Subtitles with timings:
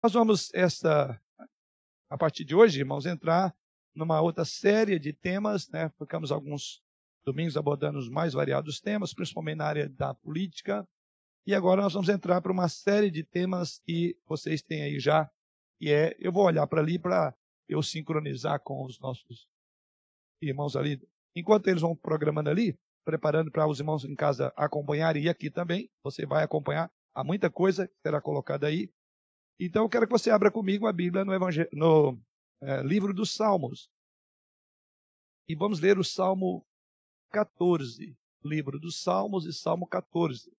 [0.00, 1.20] Nós vamos, esta,
[2.08, 3.52] a partir de hoje, irmãos, entrar
[3.92, 5.90] numa outra série de temas, né?
[5.98, 6.80] Ficamos alguns
[7.24, 10.86] domingos abordando os mais variados temas, principalmente na área da política.
[11.44, 15.28] E agora nós vamos entrar para uma série de temas que vocês têm aí já,
[15.80, 17.34] e é, eu vou olhar para ali para
[17.68, 19.48] eu sincronizar com os nossos
[20.40, 21.00] irmãos ali.
[21.34, 25.90] Enquanto eles vão programando ali, preparando para os irmãos em casa acompanharem e aqui também,
[26.04, 26.88] você vai acompanhar.
[27.12, 28.88] Há muita coisa que será colocada aí.
[29.60, 31.32] Então eu quero que você abra comigo a Bíblia no,
[31.72, 32.20] no
[32.60, 33.90] é, livro dos Salmos.
[35.48, 36.64] E vamos ler o Salmo
[37.30, 38.16] 14.
[38.44, 40.56] Livro dos Salmos e Salmo 14.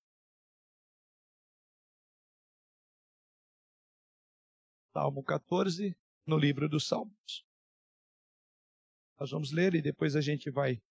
[4.92, 5.96] Salmo 14,
[6.26, 7.46] no livro dos Salmos.
[9.18, 10.82] Nós vamos ler e depois a gente vai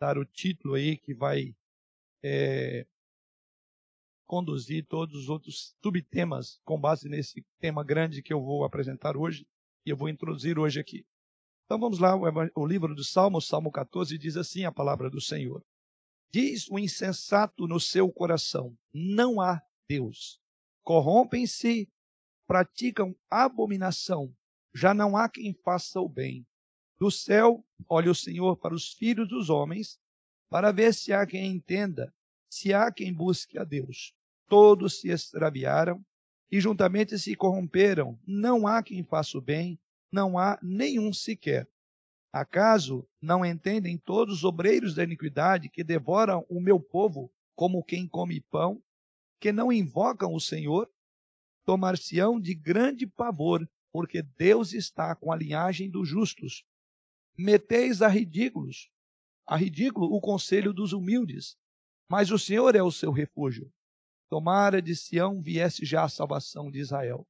[0.00, 1.54] dar o título aí que vai
[2.22, 2.86] é,
[4.30, 9.44] conduzir todos os outros subtemas com base nesse tema grande que eu vou apresentar hoje
[9.84, 11.04] e eu vou introduzir hoje aqui.
[11.64, 12.14] Então vamos lá,
[12.54, 15.64] o livro do Salmo, Salmo 14, diz assim a palavra do Senhor.
[16.32, 20.38] Diz o insensato no seu coração: não há Deus.
[20.84, 21.88] Corrompem-se,
[22.46, 24.32] praticam abominação,
[24.72, 26.46] já não há quem faça o bem.
[27.00, 29.98] Do céu, olha o Senhor para os filhos dos homens,
[30.48, 32.14] para ver se há quem entenda,
[32.48, 34.14] se há quem busque a Deus.
[34.50, 36.04] Todos se extraviaram
[36.50, 38.18] e juntamente se corromperam.
[38.26, 39.78] Não há quem faça o bem,
[40.10, 41.68] não há nenhum sequer.
[42.32, 48.08] Acaso não entendem todos os obreiros da iniquidade que devoram o meu povo como quem
[48.08, 48.82] come pão,
[49.40, 50.90] que não invocam o Senhor?
[51.64, 56.64] Tomar-se-ão de grande pavor, porque Deus está com a linhagem dos justos
[57.38, 58.90] meteis a ridículos,
[59.46, 61.56] a ridículo o conselho dos humildes,
[62.08, 63.72] mas o Senhor é o seu refúgio.
[64.30, 67.26] Tomara de Sião viesse já a salvação de Israel.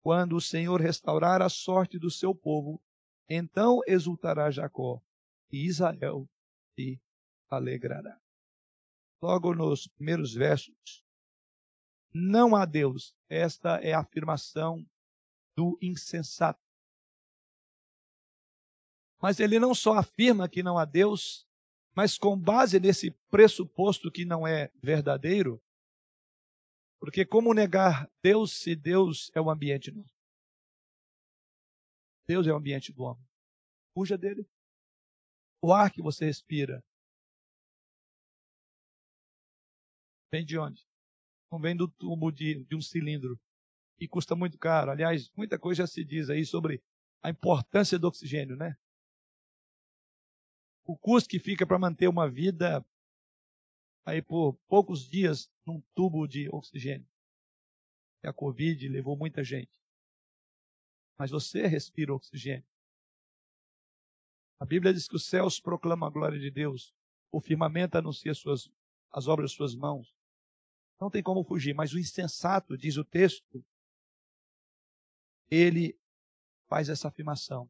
[0.00, 2.82] Quando o Senhor restaurar a sorte do seu povo,
[3.28, 5.00] então exultará Jacó
[5.50, 6.26] e Israel
[6.74, 6.98] se
[7.50, 8.18] alegrará.
[9.20, 11.04] Logo nos primeiros versos,
[12.12, 13.14] não há Deus.
[13.28, 14.84] Esta é a afirmação
[15.54, 16.60] do insensato.
[19.20, 21.46] Mas ele não só afirma que não há Deus,
[21.94, 25.62] mas com base nesse pressuposto que não é verdadeiro,
[27.02, 30.14] porque como negar Deus se Deus é o ambiente nosso?
[32.28, 33.26] Deus é o ambiente do homem.
[33.92, 34.48] Fuja dele.
[35.60, 36.80] O ar que você respira
[40.32, 40.86] vem de onde?
[41.50, 43.36] Não vem do tubo de, de um cilindro
[43.98, 44.92] e custa muito caro.
[44.92, 46.80] Aliás, muita coisa já se diz aí sobre
[47.20, 48.76] a importância do oxigênio, né?
[50.84, 52.84] o custo que fica para manter uma vida
[54.04, 57.08] aí por poucos dias num tubo de oxigênio.
[58.22, 59.70] E a Covid levou muita gente.
[61.18, 62.66] Mas você respira oxigênio.
[64.58, 66.94] A Bíblia diz que os céus proclamam a glória de Deus,
[67.32, 68.70] o firmamento anuncia suas,
[69.10, 70.14] as obras de suas mãos.
[71.00, 73.64] Não tem como fugir, mas o insensato, diz o texto,
[75.50, 75.98] ele
[76.68, 77.68] faz essa afirmação.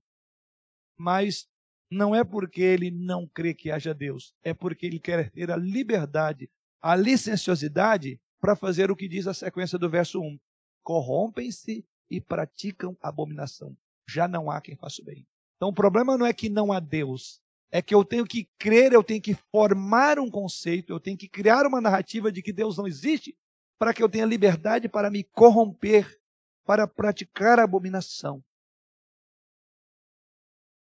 [0.96, 1.48] Mas
[1.92, 5.56] não é porque ele não crê que haja Deus, é porque ele quer ter a
[5.56, 10.38] liberdade, a licenciosidade para fazer o que diz a sequência do verso 1.
[10.82, 13.76] Corrompem-se e praticam abominação.
[14.08, 15.26] Já não há quem faça o bem.
[15.56, 18.92] Então o problema não é que não há Deus, é que eu tenho que crer,
[18.92, 22.78] eu tenho que formar um conceito, eu tenho que criar uma narrativa de que Deus
[22.78, 23.36] não existe,
[23.78, 26.18] para que eu tenha liberdade para me corromper,
[26.64, 28.42] para praticar abominação.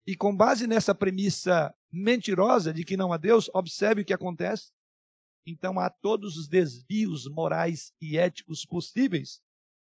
[0.07, 4.73] E com base nessa premissa mentirosa de que não há Deus, observe o que acontece.
[5.47, 9.41] Então há todos os desvios morais e éticos possíveis,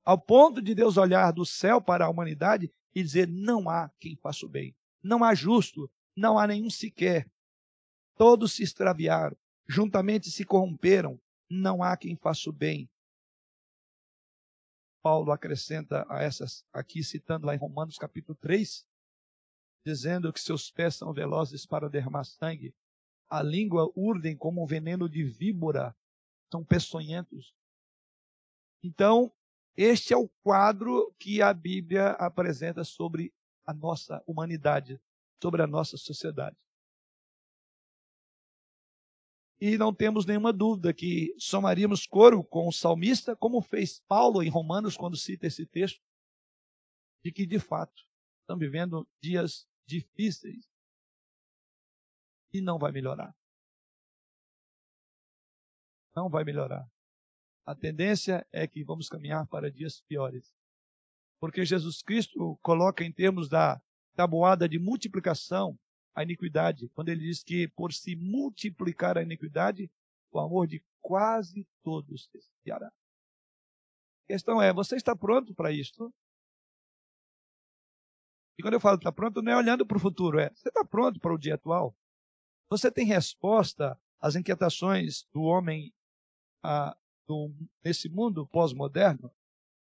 [0.04, 4.16] ao ponto de Deus olhar do céu para a humanidade e dizer: não há quem
[4.16, 7.30] faça o bem, não há justo, não há nenhum sequer.
[8.16, 9.36] Todos se extraviaram,
[9.68, 11.20] juntamente se corromperam,
[11.50, 12.90] não há quem faça o bem.
[15.02, 18.86] Paulo acrescenta a essas, aqui citando lá em Romanos capítulo 3,
[19.86, 22.74] dizendo que seus pés são velozes para derramar sangue,
[23.30, 25.96] a língua urdem como um veneno de víbora,
[26.52, 27.54] são peçonhentos.
[28.84, 29.32] Então,
[29.76, 33.34] este é o quadro que a Bíblia apresenta sobre
[33.66, 35.02] a nossa humanidade,
[35.42, 36.56] sobre a nossa sociedade.
[39.60, 44.50] E não temos nenhuma dúvida que somaríamos coro com o salmista, como fez Paulo em
[44.50, 46.02] Romanos, quando cita esse texto,
[47.24, 48.04] de que, de fato,
[48.42, 50.68] estamos vivendo dias difíceis
[52.54, 53.36] e não vai melhorar.
[56.16, 56.88] Não vai melhorar.
[57.66, 60.54] A tendência é que vamos caminhar para dias piores.
[61.40, 63.82] Porque Jesus Cristo coloca em termos da
[64.16, 65.78] tabuada de multiplicação
[66.16, 69.90] a iniquidade, quando ele diz que por se multiplicar a iniquidade,
[70.32, 72.88] o amor de quase todos se esfriará.
[72.88, 76.14] A questão é, você está pronto para isso?
[78.58, 80.86] E quando eu falo está pronto, não é olhando para o futuro, é você está
[80.86, 81.96] pronto para o dia atual?
[82.70, 85.94] Você tem resposta às inquietações do homem
[86.64, 86.96] a,
[87.28, 87.52] do,
[87.84, 89.32] nesse mundo pós-moderno?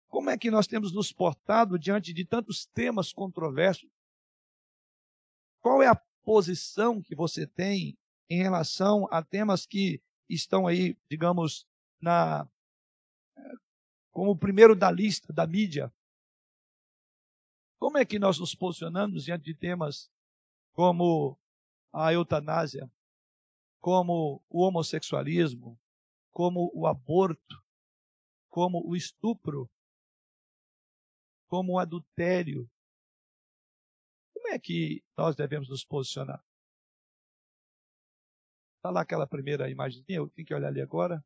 [0.09, 3.91] Como é que nós temos nos portado diante de tantos temas controversos?
[5.61, 7.99] Qual é a posição que você tem
[8.31, 11.67] em relação a temas que estão aí, digamos,
[12.01, 12.49] na
[14.11, 15.93] como o primeiro da lista da mídia?
[17.85, 20.11] Como é que nós nos posicionamos diante de temas
[20.73, 21.39] como
[21.93, 22.91] a eutanásia,
[23.79, 25.79] como o homossexualismo,
[26.31, 27.63] como o aborto,
[28.49, 29.71] como o estupro,
[31.47, 32.67] como o adultério,
[34.33, 36.43] como é que nós devemos nos posicionar?
[38.77, 41.23] Está lá aquela primeira imagem, eu tenho que olhar ali agora.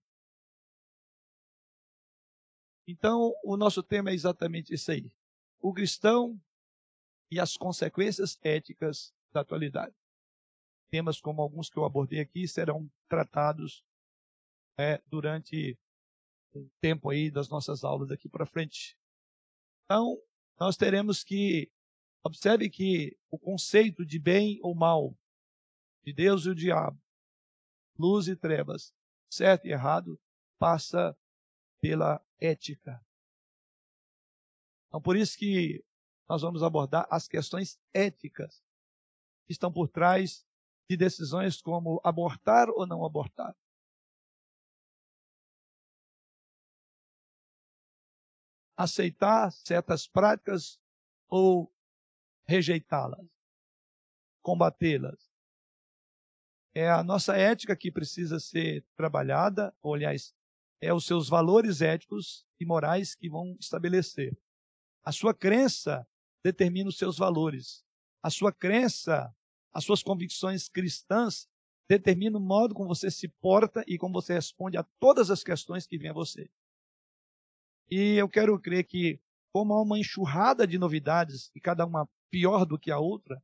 [2.85, 5.09] Então, o nosso tema é exatamente isso aí.
[5.61, 6.37] O cristão
[7.31, 9.95] e as consequências éticas da atualidade.
[10.91, 13.85] Temas como alguns que eu abordei aqui serão tratados
[14.79, 15.79] é, durante
[16.55, 18.97] o tempo aí das nossas aulas daqui para frente.
[19.85, 20.19] Então,
[20.59, 21.71] nós teremos que
[22.29, 25.17] Observe que o conceito de bem ou mal,
[26.05, 27.01] de Deus e o diabo,
[27.99, 28.93] luz e trevas,
[29.31, 30.21] certo e errado,
[30.59, 31.17] passa
[31.81, 33.01] pela ética.
[34.89, 35.83] Então, por isso que
[36.29, 38.63] nós vamos abordar as questões éticas
[39.47, 40.47] que estão por trás
[40.89, 43.57] de decisões como abortar ou não abortar.
[48.77, 50.79] Aceitar certas práticas
[51.29, 51.73] ou
[52.47, 53.27] rejeitá-las,
[54.43, 55.29] combatê-las.
[56.75, 60.35] É a nossa ética que precisa ser trabalhada, ou aliás,
[60.81, 64.39] é os seus valores éticos e morais que vão estabelecer.
[65.03, 66.07] A sua crença
[66.53, 67.85] determina os seus valores.
[68.23, 69.35] A sua crença,
[69.73, 71.49] as suas convicções cristãs
[71.89, 75.87] determinam o modo como você se porta e como você responde a todas as questões
[75.87, 76.51] que vêm a você.
[77.91, 79.21] E eu quero crer que,
[79.53, 83.43] como há uma enxurrada de novidades e cada uma pior do que a outra,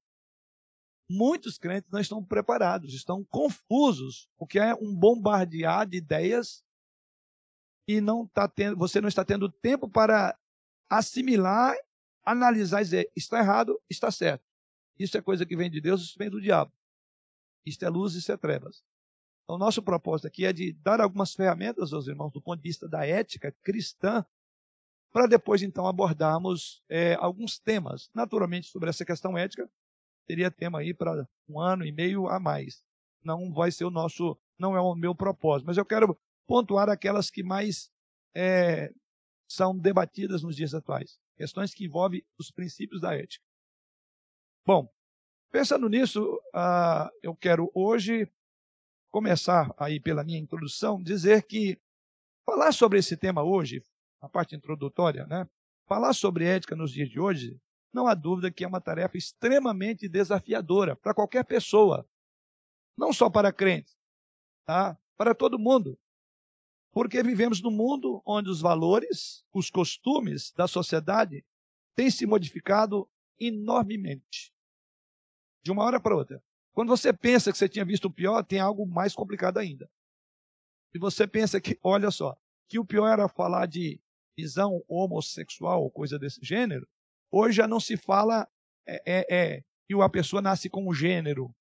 [1.08, 6.62] muitos crentes não estão preparados, estão confusos, porque é um bombardear de ideias
[7.86, 10.38] e não tá tendo, você não está tendo tempo para
[10.88, 11.74] assimilar,
[12.24, 14.44] analisar e dizer, está errado, está certo.
[14.98, 16.72] Isso é coisa que vem de Deus, isso vem do diabo.
[17.66, 18.84] Isto é luz, isso é trevas.
[19.44, 22.88] Então, nosso propósito aqui é de dar algumas ferramentas aos irmãos do ponto de vista
[22.88, 24.24] da ética cristã
[25.12, 28.10] para depois então abordarmos é, alguns temas.
[28.12, 29.70] Naturalmente, sobre essa questão ética,
[30.26, 32.82] teria tema aí para um ano e meio a mais.
[33.22, 37.30] Não vai ser o nosso, não é o meu propósito, mas eu quero pontuar aquelas
[37.30, 37.90] que mais
[38.34, 38.92] é,
[39.48, 43.44] são debatidas nos dias atuais, questões que envolvem os princípios da ética.
[44.66, 44.88] Bom,
[45.50, 48.30] pensando nisso, uh, eu quero hoje
[49.10, 51.78] começar aí pela minha introdução, dizer que
[52.44, 53.82] falar sobre esse tema hoje
[54.24, 55.48] a parte introdutória, né?
[55.86, 57.60] Falar sobre ética nos dias de hoje,
[57.92, 62.08] não há dúvida que é uma tarefa extremamente desafiadora para qualquer pessoa,
[62.96, 63.94] não só para crentes,
[64.64, 64.98] tá?
[65.16, 65.98] Para todo mundo.
[66.94, 71.44] Porque vivemos num mundo onde os valores, os costumes da sociedade
[71.96, 74.54] têm se modificado enormemente.
[75.64, 76.40] De uma hora para outra.
[76.72, 79.90] Quando você pensa que você tinha visto o pior, tem algo mais complicado ainda.
[80.94, 82.36] E você pensa que, olha só,
[82.68, 84.00] que o pior era falar de
[84.36, 86.86] visão homossexual ou coisa desse gênero,
[87.28, 88.48] hoje já não se fala
[88.86, 91.52] é, é, é, que a pessoa nasce com um gênero.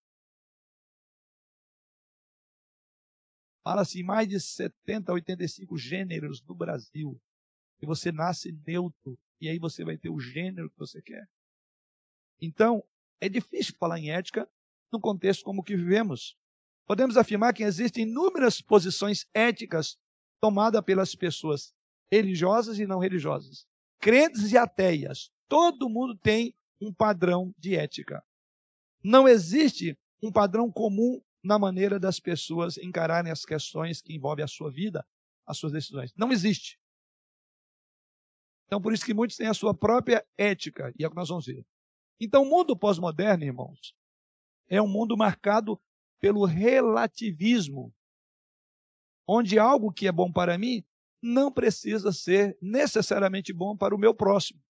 [3.63, 7.19] Fala-se em mais de 70, 85 gêneros no Brasil.
[7.81, 9.17] E você nasce neutro.
[9.39, 11.27] E aí você vai ter o gênero que você quer.
[12.41, 12.83] Então,
[13.21, 14.49] é difícil falar em ética
[14.91, 16.37] num contexto como o que vivemos.
[16.85, 19.97] Podemos afirmar que existem inúmeras posições éticas
[20.41, 21.73] tomadas pelas pessoas
[22.11, 23.65] religiosas e não religiosas,
[23.99, 25.31] crentes e ateias.
[25.47, 28.21] Todo mundo tem um padrão de ética.
[29.01, 34.47] Não existe um padrão comum na maneira das pessoas encararem as questões que envolvem a
[34.47, 35.05] sua vida,
[35.45, 36.13] as suas decisões.
[36.15, 36.79] Não existe.
[38.65, 41.29] Então, por isso que muitos têm a sua própria ética, e é o que nós
[41.29, 41.65] vamos ver.
[42.19, 43.93] Então, o mundo pós-moderno, irmãos,
[44.67, 45.79] é um mundo marcado
[46.19, 47.93] pelo relativismo,
[49.27, 50.83] onde algo que é bom para mim
[51.21, 54.61] não precisa ser necessariamente bom para o meu próximo.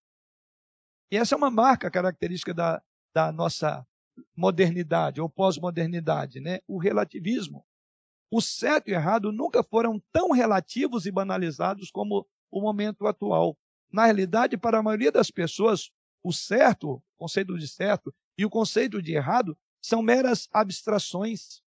[1.11, 3.85] E essa é uma marca característica da, da nossa
[4.35, 6.59] modernidade ou pós-modernidade, né?
[6.67, 7.65] o relativismo.
[8.31, 13.57] O certo e errado nunca foram tão relativos e banalizados como o momento atual.
[13.91, 15.91] Na realidade, para a maioria das pessoas,
[16.23, 21.61] o certo, o conceito de certo, e o conceito de errado são meras abstrações.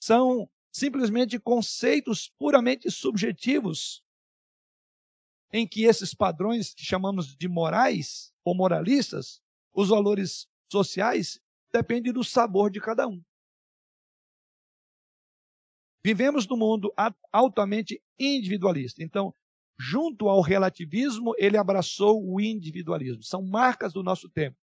[0.00, 4.02] São simplesmente conceitos puramente subjetivos,
[5.52, 9.40] em que esses padrões que chamamos de morais ou moralistas,
[9.72, 11.40] os valores sociais,
[11.76, 13.22] dependem do sabor de cada um.
[16.02, 16.92] Vivemos num mundo
[17.32, 19.02] altamente individualista.
[19.02, 19.34] Então,
[19.78, 23.22] junto ao relativismo, ele abraçou o individualismo.
[23.22, 24.56] São marcas do nosso tempo.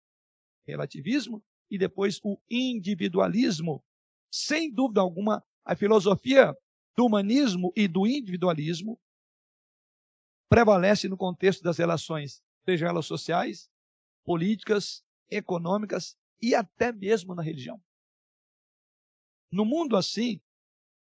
[0.66, 3.82] Relativismo e depois o individualismo.
[4.30, 6.54] Sem dúvida alguma, a filosofia
[6.96, 9.00] do humanismo e do individualismo
[10.48, 13.68] prevalece no contexto das relações, sejam elas sociais,
[14.24, 17.82] políticas, econômicas e até mesmo na religião.
[19.52, 20.40] No mundo assim,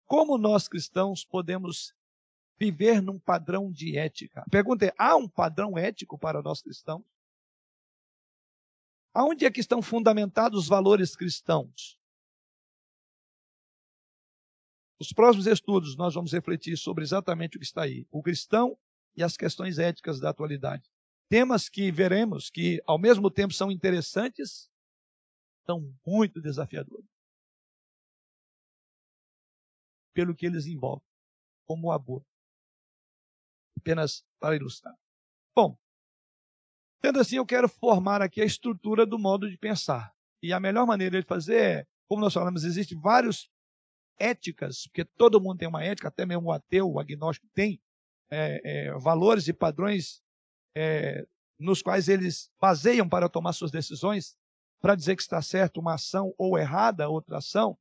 [0.06, 1.94] como nós cristãos podemos
[2.58, 4.40] viver num padrão de ética?
[4.40, 7.04] A pergunta é: há um padrão ético para nós cristãos?
[9.12, 11.98] Aonde é que estão fundamentados os valores cristãos?
[14.98, 18.76] Nos próximos estudos, nós vamos refletir sobre exatamente o que está aí: o cristão
[19.16, 20.90] e as questões éticas da atualidade.
[21.28, 24.70] Temas que veremos que, ao mesmo tempo, são interessantes,
[25.68, 27.06] são muito desafiadores.
[30.14, 31.06] Pelo que eles envolvem,
[31.66, 32.26] como o aborto.
[33.78, 34.94] Apenas para ilustrar.
[35.54, 35.78] Bom,
[37.04, 40.12] sendo assim, eu quero formar aqui a estrutura do modo de pensar.
[40.42, 43.50] E a melhor maneira de fazer é, como nós falamos, existem vários
[44.18, 47.80] éticas, porque todo mundo tem uma ética, até mesmo o ateu, o agnóstico tem
[48.30, 50.22] é, é, valores e padrões
[50.74, 51.26] é,
[51.58, 54.36] nos quais eles baseiam para tomar suas decisões,
[54.80, 57.76] para dizer que está certo uma ação ou errada outra ação.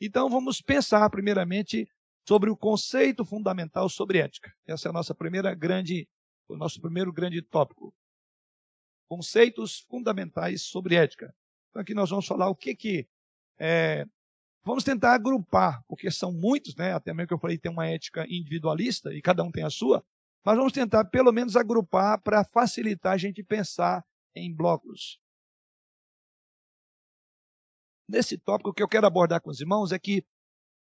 [0.00, 1.88] Então vamos pensar primeiramente
[2.26, 4.52] sobre o conceito fundamental sobre ética.
[4.66, 6.08] Essa é a nossa primeira grande,
[6.48, 7.92] o nosso primeiro grande tópico.
[9.08, 11.34] Conceitos fundamentais sobre ética.
[11.70, 13.08] Então aqui nós vamos falar o que que
[13.58, 14.04] é,
[14.62, 16.92] vamos tentar agrupar, porque são muitos, né?
[16.92, 20.04] Até mesmo que eu falei tem uma ética individualista e cada um tem a sua,
[20.44, 25.18] mas vamos tentar pelo menos agrupar para facilitar a gente pensar em blocos.
[28.08, 30.24] Nesse tópico, o que eu quero abordar com os irmãos é que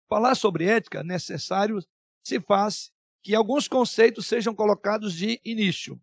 [0.08, 1.80] falar sobre ética, necessário
[2.24, 2.91] se faz
[3.22, 6.01] que alguns conceitos sejam colocados de início.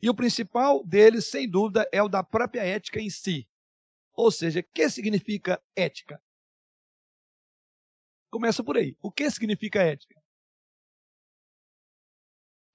[0.00, 3.48] E o principal deles, sem dúvida, é o da própria ética em si.
[4.12, 6.22] Ou seja, o que significa ética?
[8.30, 8.94] Começa por aí.
[9.00, 10.22] O que significa ética?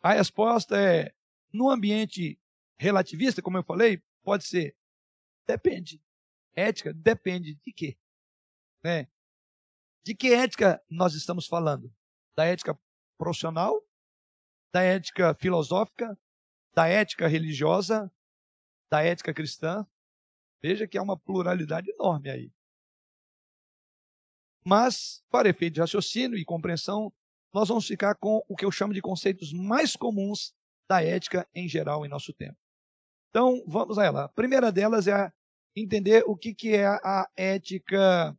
[0.02, 1.14] A resposta é:
[1.54, 2.40] no ambiente
[2.78, 4.76] relativista, como eu falei, pode ser
[5.46, 6.02] depende.
[6.56, 7.98] Ética depende de quê?
[8.84, 9.08] Né?
[10.04, 11.94] De que ética nós estamos falando?
[12.36, 12.78] Da ética
[13.18, 13.82] profissional?
[14.74, 16.18] Da ética filosófica?
[16.74, 18.12] Da ética religiosa?
[18.90, 19.86] Da ética cristã?
[20.62, 22.52] Veja que há uma pluralidade enorme aí.
[24.64, 27.12] Mas, para efeito de raciocínio e compreensão,
[27.54, 30.54] nós vamos ficar com o que eu chamo de conceitos mais comuns
[30.88, 32.58] da ética em geral em nosso tempo.
[33.30, 34.26] Então, vamos a ela.
[34.26, 35.34] A primeira delas é
[35.76, 38.38] entender o que, que é a ética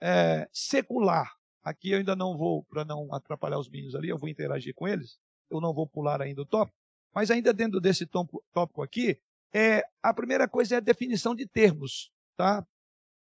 [0.00, 1.32] é, secular.
[1.62, 4.86] Aqui eu ainda não vou, para não atrapalhar os meninos ali, eu vou interagir com
[4.86, 5.18] eles.
[5.50, 6.78] Eu não vou pular ainda o tópico.
[7.14, 9.18] Mas ainda dentro desse tópico aqui,
[9.52, 12.12] é, a primeira coisa é a definição de termos.
[12.36, 12.66] Tá?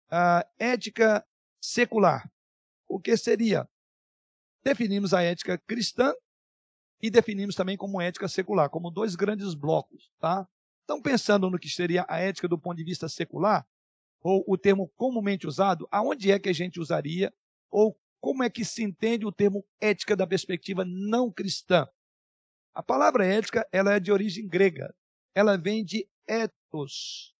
[0.09, 1.25] A ética
[1.59, 2.29] secular.
[2.87, 3.67] O que seria?
[4.63, 6.13] Definimos a ética cristã
[7.01, 10.11] e definimos também como ética secular, como dois grandes blocos.
[10.19, 10.47] Tá?
[10.87, 13.67] Então, pensando no que seria a ética do ponto de vista secular,
[14.21, 17.33] ou o termo comumente usado, aonde é que a gente usaria,
[17.69, 21.85] ou como é que se entende o termo ética da perspectiva não cristã.
[22.73, 24.95] A palavra ética ela é de origem grega.
[25.35, 27.35] Ela vem de ethos.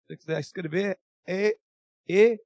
[0.00, 1.58] Se você quiser escrever, é
[2.08, 2.42] E-T-H-E-O-S.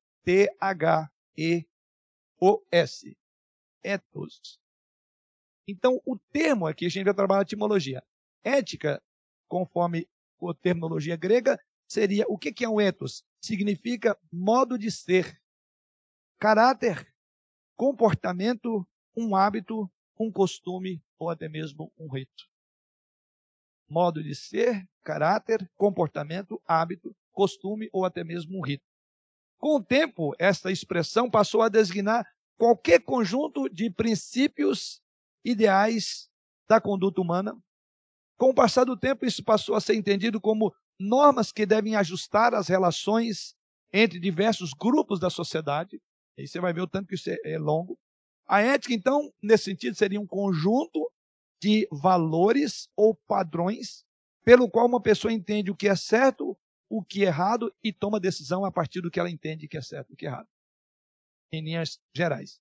[3.84, 4.60] Ethos.
[5.68, 8.02] Então, o termo aqui, a gente vai trabalhar a etimologia.
[8.42, 9.00] Ética,
[9.46, 10.08] conforme
[10.42, 13.24] a terminologia grega, seria o que é um ethos?
[13.40, 15.40] Significa modo de ser,
[16.38, 17.06] caráter,
[17.76, 22.48] comportamento, um hábito, um costume ou até mesmo um rito.
[23.88, 28.84] Modo de ser, caráter, comportamento, hábito, costume ou até mesmo um rito.
[29.58, 32.26] Com o tempo, esta expressão passou a designar
[32.58, 35.00] qualquer conjunto de princípios
[35.44, 36.28] ideais
[36.68, 37.56] da conduta humana.
[38.36, 42.54] Com o passar do tempo, isso passou a ser entendido como normas que devem ajustar
[42.54, 43.54] as relações
[43.92, 46.00] entre diversos grupos da sociedade.
[46.38, 47.98] Aí você vai ver o tanto que isso é, é longo.
[48.46, 51.10] A ética, então, nesse sentido, seria um conjunto
[51.60, 54.04] de valores ou padrões
[54.44, 56.56] pelo qual uma pessoa entende o que é certo,
[56.88, 59.82] o que é errado e toma decisão a partir do que ela entende que é
[59.82, 60.48] certo e o que é errado.
[61.52, 62.60] Em linhas gerais.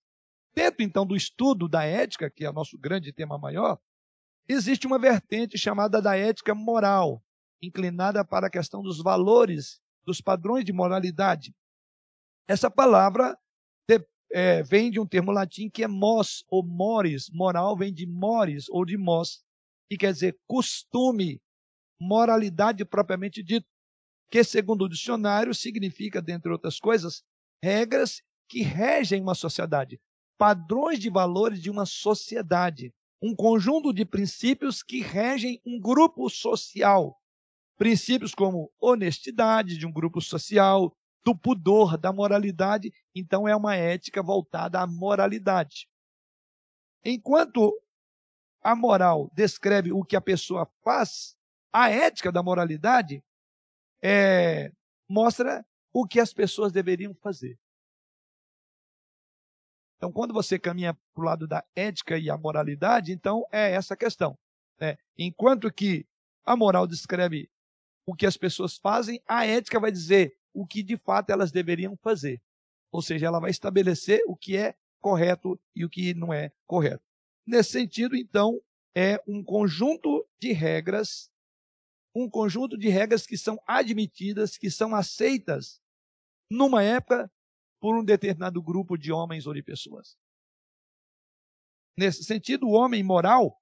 [0.55, 3.77] Dentro, então, do estudo da ética, que é o nosso grande tema maior,
[4.47, 7.23] existe uma vertente chamada da ética moral,
[7.61, 11.53] inclinada para a questão dos valores, dos padrões de moralidade.
[12.47, 13.37] Essa palavra
[14.31, 17.29] é, vem de um termo latim que é mos ou mores.
[17.31, 19.43] Moral vem de mores ou de mos,
[19.89, 21.41] que quer dizer costume,
[21.99, 23.67] moralidade propriamente dito,
[24.29, 27.23] que segundo o dicionário significa, dentre outras coisas,
[27.63, 29.99] regras que regem uma sociedade
[30.37, 37.19] padrões de valores de uma sociedade, um conjunto de princípios que regem um grupo social.
[37.77, 44.21] Princípios como honestidade de um grupo social, do pudor, da moralidade, então é uma ética
[44.21, 45.89] voltada à moralidade.
[47.03, 47.73] Enquanto
[48.61, 51.35] a moral descreve o que a pessoa faz,
[51.73, 53.23] a ética da moralidade
[54.03, 54.71] é,
[55.09, 57.57] mostra o que as pessoas deveriam fazer.
[60.05, 63.97] Então, quando você caminha para o lado da ética e a moralidade, então é essa
[63.97, 64.37] questão.
[64.79, 64.97] Né?
[65.17, 66.05] Enquanto que
[66.45, 67.49] a moral descreve
[68.05, 71.97] o que as pessoas fazem, a ética vai dizer o que de fato elas deveriam
[71.97, 72.39] fazer.
[72.91, 77.03] Ou seja, ela vai estabelecer o que é correto e o que não é correto.
[77.43, 78.61] Nesse sentido, então,
[78.95, 81.31] é um conjunto de regras,
[82.13, 85.81] um conjunto de regras que são admitidas, que são aceitas
[86.47, 87.27] numa época
[87.85, 90.17] por um determinado grupo de homens ou de pessoas.
[91.95, 93.61] Nesse sentido, o homem moral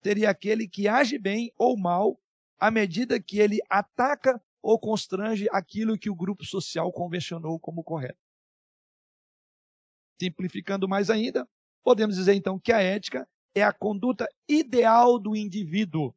[0.00, 2.16] seria aquele que age bem ou mal
[2.56, 8.20] à medida que ele ataca ou constrange aquilo que o grupo social convencionou como correto.
[10.22, 11.44] Simplificando mais ainda,
[11.82, 16.14] podemos dizer então que a ética é a conduta ideal do indivíduo,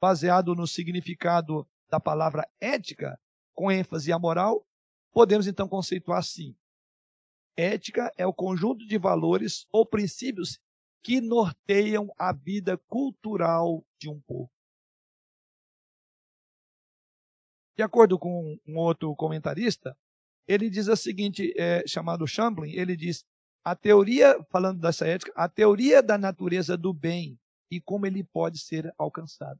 [0.00, 3.20] baseado no significado da palavra ética,
[3.52, 4.66] com ênfase à moral,
[5.12, 6.56] Podemos então conceituar assim:
[7.56, 10.58] ética é o conjunto de valores ou princípios
[11.02, 14.50] que norteiam a vida cultural de um povo.
[17.76, 19.96] De acordo com um outro comentarista,
[20.46, 23.24] ele diz o seguinte, é, chamado Chamberlain, ele diz,
[23.64, 27.38] a teoria, falando dessa ética, a teoria da natureza do bem
[27.70, 29.58] e como ele pode ser alcançado.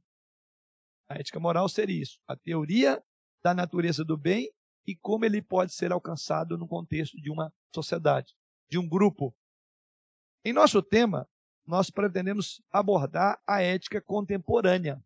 [1.09, 3.03] A ética moral seria isso, a teoria
[3.43, 4.51] da natureza do bem
[4.85, 8.33] e como ele pode ser alcançado no contexto de uma sociedade,
[8.69, 9.35] de um grupo.
[10.43, 11.27] Em nosso tema,
[11.65, 15.03] nós pretendemos abordar a ética contemporânea,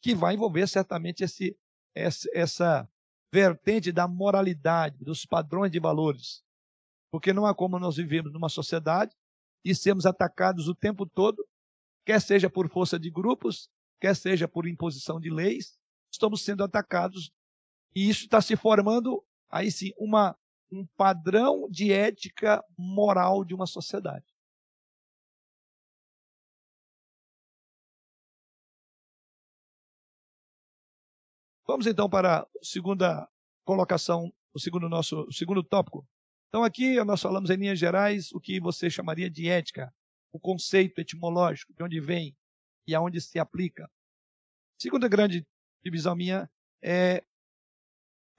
[0.00, 1.58] que vai envolver certamente esse,
[1.94, 2.88] essa, essa
[3.32, 6.42] vertente da moralidade, dos padrões de valores.
[7.10, 9.14] Porque não há como nós vivemos numa sociedade
[9.64, 11.46] e sermos atacados o tempo todo,
[12.06, 13.68] quer seja por força de grupos,
[14.00, 15.78] quer seja por imposição de leis,
[16.10, 17.30] estamos sendo atacados
[17.94, 20.36] e isso está se formando, aí sim, uma,
[20.70, 24.26] um padrão de ética moral de uma sociedade.
[31.66, 33.28] Vamos então para a segunda
[33.62, 36.06] colocação, o segundo nosso, o segundo tópico.
[36.48, 39.92] Então aqui nós falamos em linhas gerais o que você chamaria de ética,
[40.32, 42.34] o conceito etimológico, de onde vem
[42.86, 43.86] e aonde se aplica.
[44.80, 45.46] Segunda grande
[45.84, 46.50] divisão minha
[46.82, 47.22] é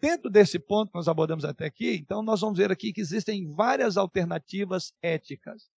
[0.01, 3.51] Dentro desse ponto que nós abordamos até aqui, então nós vamos ver aqui que existem
[3.53, 5.69] várias alternativas éticas.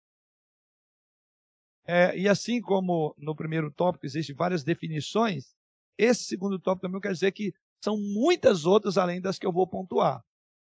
[1.88, 5.55] É, e assim como no primeiro tópico existem várias definições,
[5.97, 7.51] esse segundo tópico também quer dizer que
[7.84, 10.23] são muitas outras além das que eu vou pontuar.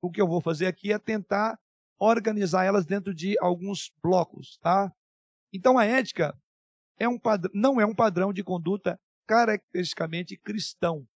[0.01, 1.59] O que eu vou fazer aqui é tentar
[1.99, 4.93] organizar elas dentro de alguns blocos, tá?
[5.53, 6.37] Então a ética
[6.99, 7.19] é um
[7.53, 11.07] não é um padrão de conduta caracteristicamente cristão.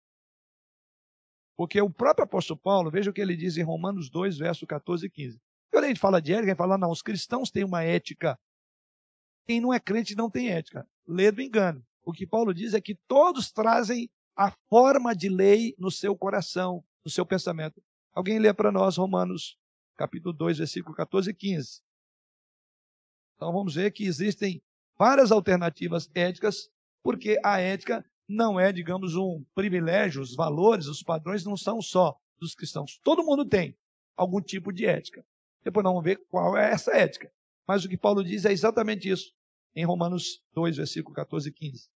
[1.56, 5.06] Porque o próprio apóstolo Paulo, veja o que ele diz em Romanos 2, verso 14
[5.06, 5.40] e 15.
[5.70, 8.38] Quando a gente fala de ética, ele fala, não, os cristãos têm uma ética.
[9.46, 10.86] Quem não é crente não tem ética.
[11.06, 11.84] Lê do engano.
[12.04, 16.84] O que Paulo diz é que todos trazem a forma de lei no seu coração,
[17.04, 17.82] no seu pensamento.
[18.12, 19.58] Alguém lê para nós Romanos
[19.96, 21.80] capítulo 2, versículo 14 e 15.
[23.34, 24.62] Então vamos ver que existem
[24.98, 26.70] várias alternativas éticas,
[27.02, 32.18] porque a ética não é, digamos, um privilégio, os valores, os padrões não são só
[32.38, 32.98] dos cristãos.
[33.02, 33.76] Todo mundo tem
[34.16, 35.24] algum tipo de ética.
[35.62, 37.32] Depois nós vamos ver qual é essa ética.
[37.66, 39.32] Mas o que Paulo diz é exatamente isso,
[39.74, 41.88] em Romanos 2, versículo 14 e 15.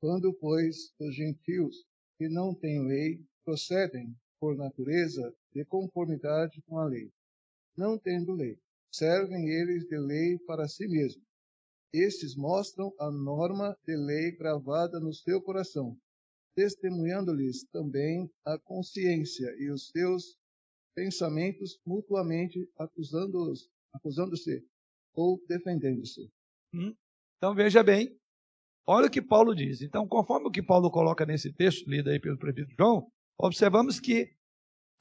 [0.00, 1.86] Quando, pois, os gentios
[2.18, 7.10] que não têm lei procedem, por natureza, de conformidade com a lei.
[7.76, 8.58] Não tendo lei,
[8.92, 11.25] servem eles de lei para si mesmos.
[11.98, 15.96] Estes mostram a norma de lei gravada no seu coração,
[16.54, 20.36] testemunhando-lhes também a consciência e os seus
[20.94, 24.62] pensamentos mutuamente acusando-os, acusando-se
[25.14, 26.30] ou defendendo-se.
[26.74, 26.94] Hum?
[27.38, 28.14] Então veja bem,
[28.86, 29.80] olha o que Paulo diz.
[29.80, 34.30] Então, conforme o que Paulo coloca nesse texto, lido aí pelo prefeito João, observamos que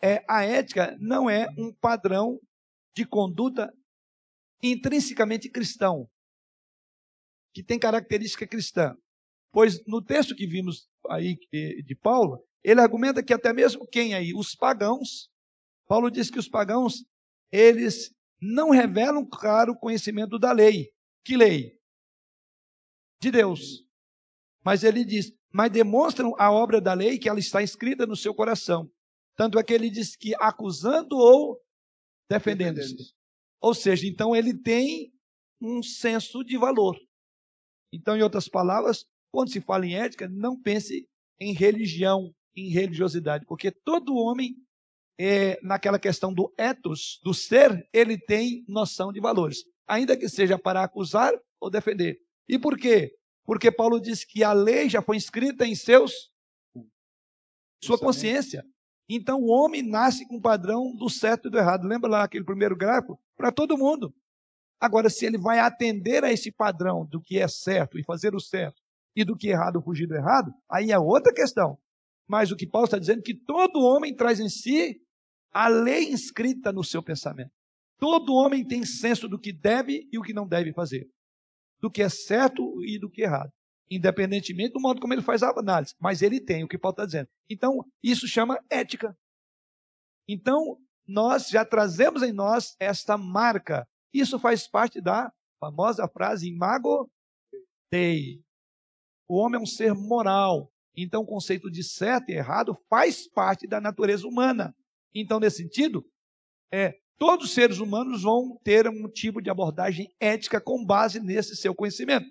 [0.01, 2.39] é, a ética não é um padrão
[2.95, 3.69] de conduta
[4.63, 6.09] intrinsecamente cristão,
[7.55, 8.93] que tem característica cristã.
[9.49, 11.37] Pois no texto que vimos aí
[11.85, 15.29] de Paulo, ele argumenta que até mesmo quem aí, os pagãos,
[15.87, 17.05] Paulo diz que os pagãos,
[17.49, 20.91] eles não revelam claro conhecimento da lei.
[21.23, 21.79] Que lei?
[23.21, 23.85] De Deus.
[24.61, 28.35] Mas ele diz, mas demonstram a obra da lei que ela está escrita no seu
[28.35, 28.91] coração.
[29.37, 31.61] Tanto é que ele diz que acusando ou
[32.29, 33.13] defendendo-se.
[33.61, 35.13] Ou seja, então ele tem
[35.61, 36.97] um senso de valor.
[37.91, 41.07] Então, em outras palavras, quando se fala em ética, não pense
[41.39, 44.55] em religião, em religiosidade, porque todo homem,
[45.19, 50.57] é, naquela questão do ethos, do ser, ele tem noção de valores, ainda que seja
[50.57, 52.17] para acusar ou defender.
[52.47, 53.13] E por quê?
[53.45, 56.31] Porque Paulo diz que a lei já foi escrita em seus
[57.83, 58.65] sua consciência.
[59.07, 61.87] Então o homem nasce com o padrão do certo e do errado.
[61.87, 63.19] Lembra lá aquele primeiro gráfico?
[63.37, 64.13] Para todo mundo.
[64.79, 68.39] Agora, se ele vai atender a esse padrão do que é certo e fazer o
[68.39, 68.81] certo,
[69.15, 71.77] e do que é errado fugir do errado, aí é outra questão.
[72.27, 74.99] Mas o que Paulo está dizendo é que todo homem traz em si
[75.53, 77.51] a lei inscrita no seu pensamento.
[77.97, 81.07] Todo homem tem senso do que deve e o que não deve fazer,
[81.79, 83.51] do que é certo e do que é errado,
[83.89, 85.95] independentemente do modo como ele faz a análise.
[85.97, 87.29] Mas ele tem o que Paulo está dizendo.
[87.49, 89.17] Então, isso chama ética.
[90.27, 93.87] Então, nós já trazemos em nós esta marca.
[94.15, 97.11] Isso faz parte da famosa frase imago
[97.91, 98.41] Dei.
[99.27, 100.71] O homem é um ser moral.
[100.95, 104.73] Então, o conceito de certo e errado faz parte da natureza humana.
[105.13, 106.09] Então, nesse sentido,
[106.71, 111.53] é, todos os seres humanos vão ter um tipo de abordagem ética com base nesse
[111.53, 112.27] seu conhecimento.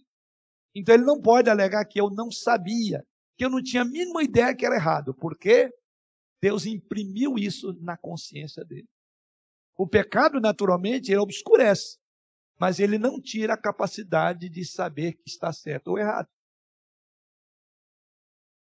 [0.75, 3.05] Então, ele não pode alegar que eu não sabia,
[3.37, 5.13] que eu não tinha a mínima ideia que era errado.
[5.13, 5.71] Por quê?
[6.41, 8.89] Deus imprimiu isso na consciência dele.
[9.77, 11.99] O pecado, naturalmente, ele obscurece,
[12.59, 16.29] mas ele não tira a capacidade de saber que está certo ou errado.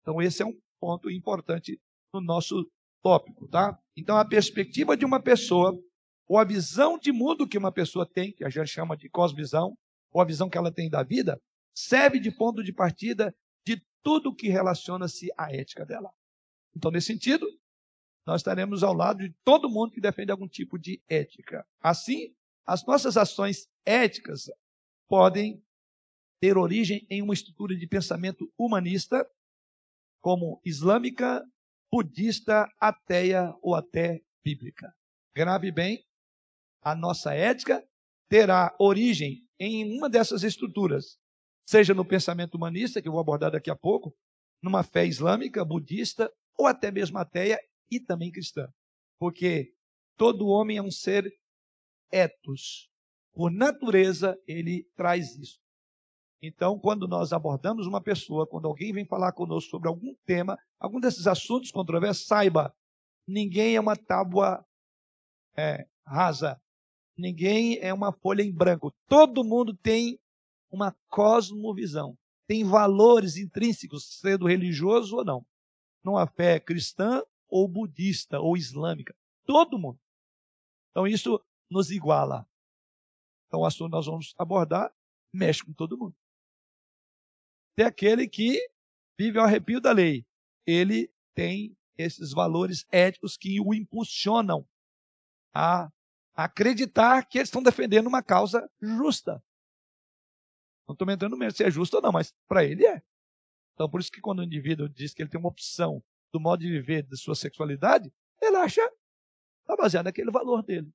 [0.01, 1.79] Então, esse é um ponto importante
[2.13, 2.69] no nosso
[3.01, 3.77] tópico, tá?
[3.97, 5.77] Então, a perspectiva de uma pessoa,
[6.27, 9.77] ou a visão de mundo que uma pessoa tem, que a gente chama de cosvisão,
[10.11, 11.39] ou a visão que ela tem da vida,
[11.75, 13.35] serve de ponto de partida
[13.65, 16.11] de tudo que relaciona-se à ética dela.
[16.75, 17.45] Então, nesse sentido,
[18.25, 21.65] nós estaremos ao lado de todo mundo que defende algum tipo de ética.
[21.81, 22.33] Assim,
[22.65, 24.49] as nossas ações éticas
[25.07, 25.61] podem
[26.39, 29.25] ter origem em uma estrutura de pensamento humanista
[30.21, 31.43] como islâmica,
[31.91, 34.93] budista, ateia ou até bíblica.
[35.35, 36.03] Grave bem,
[36.81, 37.85] a nossa ética
[38.29, 41.17] terá origem em uma dessas estruturas,
[41.65, 44.15] seja no pensamento humanista, que eu vou abordar daqui a pouco,
[44.61, 48.67] numa fé islâmica, budista ou até mesmo ateia e também cristã.
[49.19, 49.73] Porque
[50.17, 51.31] todo homem é um ser
[52.11, 52.89] etos.
[53.33, 55.63] Por natureza, ele traz isso.
[56.41, 60.99] Então, quando nós abordamos uma pessoa, quando alguém vem falar conosco sobre algum tema, algum
[60.99, 62.75] desses assuntos controversos, saiba,
[63.25, 64.63] ninguém é uma tábua
[65.57, 66.61] é, rasa,
[67.17, 68.93] ninguém é uma folha em branco.
[69.07, 70.19] Todo mundo tem
[70.69, 75.45] uma cosmovisão, tem valores intrínsecos, sendo religioso ou não.
[76.03, 79.15] Não há fé cristã ou budista ou islâmica.
[79.45, 79.99] Todo mundo.
[80.91, 82.47] Então, isso nos iguala.
[83.47, 84.93] Então, o assunto nós vamos abordar
[85.33, 86.15] mexe com todo mundo
[87.75, 88.59] tem aquele que
[89.17, 90.25] vive ao arrepio da lei.
[90.65, 94.67] Ele tem esses valores éticos que o impulsionam
[95.53, 95.91] a
[96.35, 99.43] acreditar que eles estão defendendo uma causa justa.
[100.87, 103.01] Não estou entrando mesmo se é justo ou não, mas para ele é.
[103.73, 106.61] Então, por isso que quando o indivíduo diz que ele tem uma opção do modo
[106.61, 108.81] de viver de sua sexualidade, ele acha
[109.61, 110.91] está baseado naquele valor dele,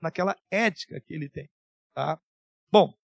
[0.00, 1.48] naquela ética que ele tem.
[1.94, 2.20] Tá?
[2.70, 2.94] Bom,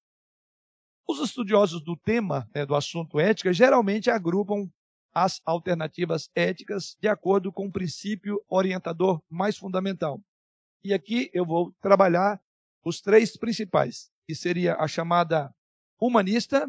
[1.08, 4.70] os estudiosos do tema, né, do assunto ética, geralmente agrupam
[5.14, 10.20] as alternativas éticas de acordo com o princípio orientador mais fundamental.
[10.84, 12.40] E aqui eu vou trabalhar
[12.84, 15.54] os três principais, que seria a chamada
[15.98, 16.68] humanista,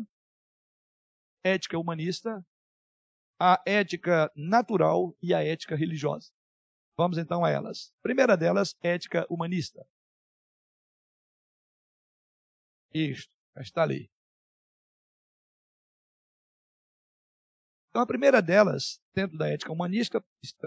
[1.44, 2.46] ética humanista,
[3.40, 6.32] a ética natural e a ética religiosa.
[6.98, 7.94] Vamos então a elas.
[8.02, 9.86] primeira delas, ética humanista.
[12.94, 14.10] Isto, está ali.
[17.90, 20.24] Então, a primeira delas, dentro da ética humanística,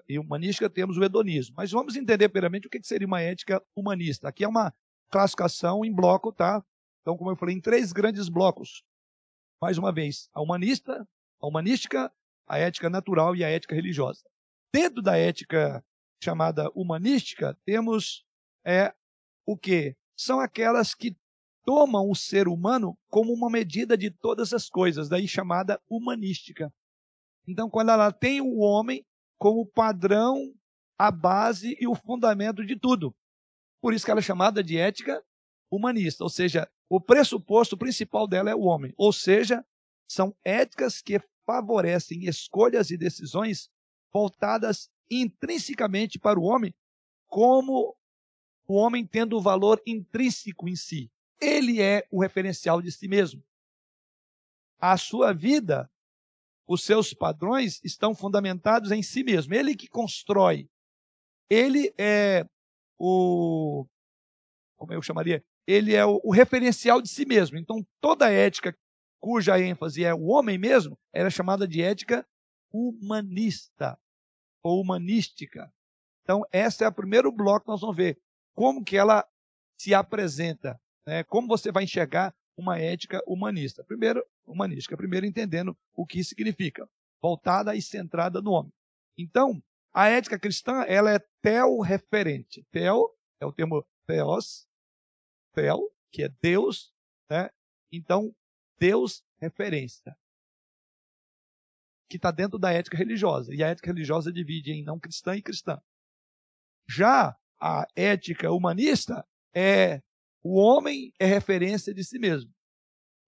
[0.08, 1.54] e humanística temos o hedonismo.
[1.56, 4.28] Mas vamos entender primeiramente o que seria uma ética humanista.
[4.28, 4.74] Aqui é uma
[5.10, 6.64] classificação em bloco, tá?
[7.02, 8.82] Então, como eu falei, em três grandes blocos.
[9.60, 11.06] Mais uma vez, a humanista,
[11.40, 12.12] a humanística,
[12.50, 14.24] a ética natural e a ética religiosa.
[14.74, 15.84] Dentro da ética
[16.20, 18.24] chamada humanística, temos
[18.66, 18.92] é,
[19.46, 19.96] o que?
[20.16, 21.16] São aquelas que
[21.64, 26.74] tomam o ser humano como uma medida de todas as coisas, daí chamada humanística.
[27.46, 29.06] Então, quando ela tem o homem
[29.38, 30.52] como padrão,
[30.98, 33.14] a base e o fundamento de tudo.
[33.80, 35.22] Por isso que ela é chamada de ética
[35.70, 39.64] humanista, ou seja, o pressuposto principal dela é o homem, ou seja,
[40.10, 43.68] são éticas que favorecem escolhas e decisões
[44.12, 46.72] voltadas intrinsecamente para o homem,
[47.26, 47.96] como
[48.68, 51.10] o homem tendo o valor intrínseco em si.
[51.40, 53.42] Ele é o referencial de si mesmo.
[54.78, 55.90] A sua vida,
[56.68, 59.52] os seus padrões estão fundamentados em si mesmo.
[59.52, 60.70] Ele que constrói.
[61.48, 62.46] Ele é
[62.96, 63.84] o.
[64.76, 65.44] Como eu chamaria?
[65.66, 67.58] Ele é o, o referencial de si mesmo.
[67.58, 68.72] Então, toda ética
[69.20, 72.26] cuja ênfase é o homem mesmo, era é chamada de ética
[72.72, 73.98] humanista
[74.62, 75.72] ou humanística.
[76.22, 78.20] Então, esse é o primeiro bloco que nós vamos ver.
[78.54, 79.26] Como que ela
[79.78, 81.24] se apresenta, né?
[81.24, 83.82] como você vai enxergar uma ética humanista.
[83.84, 84.96] Primeiro, humanística.
[84.96, 86.88] Primeiro, entendendo o que significa.
[87.20, 88.72] Voltada e centrada no homem.
[89.16, 92.64] Então, a ética cristã, ela é tel-referente.
[92.70, 94.66] Tel é o termo theos,
[95.52, 95.80] tel,
[96.12, 96.92] que é Deus,
[97.28, 97.50] né?
[97.90, 98.34] Então,
[98.80, 100.16] Deus referência
[102.08, 103.54] que está dentro da ética religiosa.
[103.54, 105.80] E a ética religiosa divide em não cristã e cristã.
[106.88, 110.02] Já a ética humanista é
[110.42, 112.52] o homem é referência de si mesmo.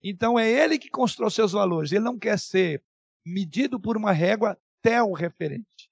[0.03, 1.93] Então é ele que constrói seus valores.
[1.93, 2.83] Ele não quer ser
[3.25, 5.89] medido por uma régua tel-referente,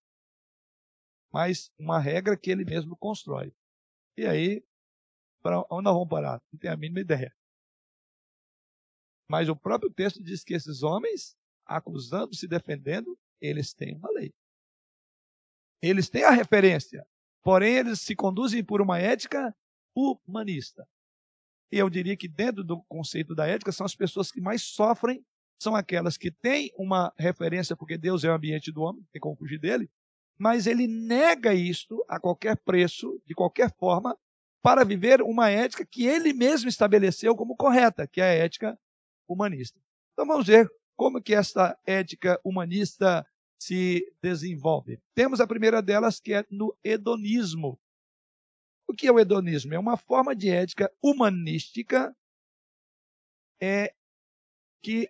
[1.31, 3.53] mas uma regra que ele mesmo constrói.
[4.17, 4.61] E aí,
[5.41, 6.41] para onde nós vamos parar?
[6.51, 7.33] Não tenho a mínima ideia.
[9.31, 14.33] Mas o próprio texto diz que esses homens acusando, se defendendo, eles têm uma lei.
[15.81, 17.07] Eles têm a referência,
[17.41, 19.55] porém eles se conduzem por uma ética
[19.95, 20.85] humanista.
[21.71, 25.25] E eu diria que dentro do conceito da ética são as pessoas que mais sofrem,
[25.61, 29.37] são aquelas que têm uma referência, porque Deus é o ambiente do homem, tem como
[29.37, 29.89] fugir dele,
[30.37, 34.13] mas ele nega isto a qualquer preço, de qualquer forma,
[34.61, 38.77] para viver uma ética que ele mesmo estabeleceu como correta, que é a ética
[39.33, 39.79] humanista.
[40.13, 43.25] Então vamos ver como que esta ética humanista
[43.59, 44.99] se desenvolve?
[45.15, 47.79] Temos a primeira delas que é no hedonismo.
[48.87, 49.73] O que é o hedonismo?
[49.73, 52.15] É uma forma de ética humanística
[53.61, 53.93] é,
[54.81, 55.09] que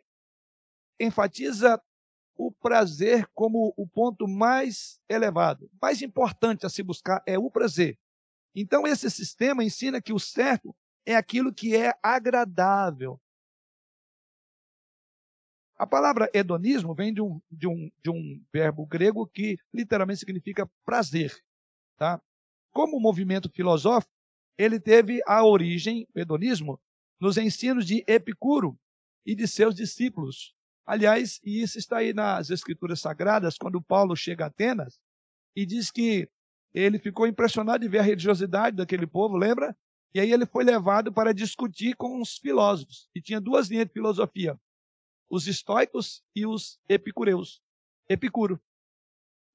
[1.00, 1.82] enfatiza
[2.36, 7.98] o prazer como o ponto mais elevado, mais importante a se buscar é o prazer.
[8.54, 13.20] Então, esse sistema ensina que o certo é aquilo que é agradável,
[15.82, 20.70] a palavra hedonismo vem de um, de um, de um verbo grego que literalmente significa
[20.86, 21.36] prazer.
[21.98, 22.22] Tá?
[22.72, 24.14] Como movimento filosófico,
[24.56, 26.80] ele teve a origem, o hedonismo,
[27.20, 28.78] nos ensinos de Epicuro
[29.26, 30.54] e de seus discípulos.
[30.86, 35.00] Aliás, e isso está aí nas Escrituras Sagradas, quando Paulo chega a Atenas
[35.56, 36.30] e diz que
[36.76, 39.76] ele ficou impressionado de ver a religiosidade daquele povo, lembra?
[40.14, 43.10] E aí ele foi levado para discutir com os filósofos.
[43.16, 44.56] E tinha duas linhas de filosofia:
[45.32, 47.62] os estoicos e os epicureus.
[48.10, 48.62] Epicuro.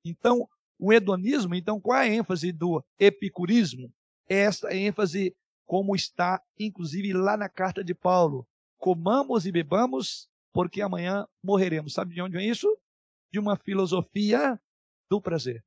[0.02, 3.92] Então, o hedonismo, então qual é a ênfase do epicurismo?
[4.28, 5.36] É essa ênfase
[5.66, 8.48] como está inclusive lá na carta de Paulo.
[8.78, 11.92] Comamos e bebamos, porque amanhã morreremos.
[11.92, 12.68] Sabe de onde vem isso?
[13.30, 14.58] De uma filosofia
[15.10, 15.62] do prazer.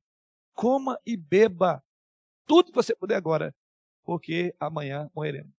[0.54, 1.82] Coma e beba
[2.46, 3.54] tudo que você puder agora,
[4.02, 5.54] porque amanhã morreremos.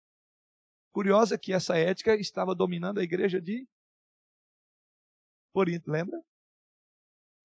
[0.92, 3.66] Curiosa que essa ética estava dominando a igreja de
[5.52, 6.22] Corinto, lembra?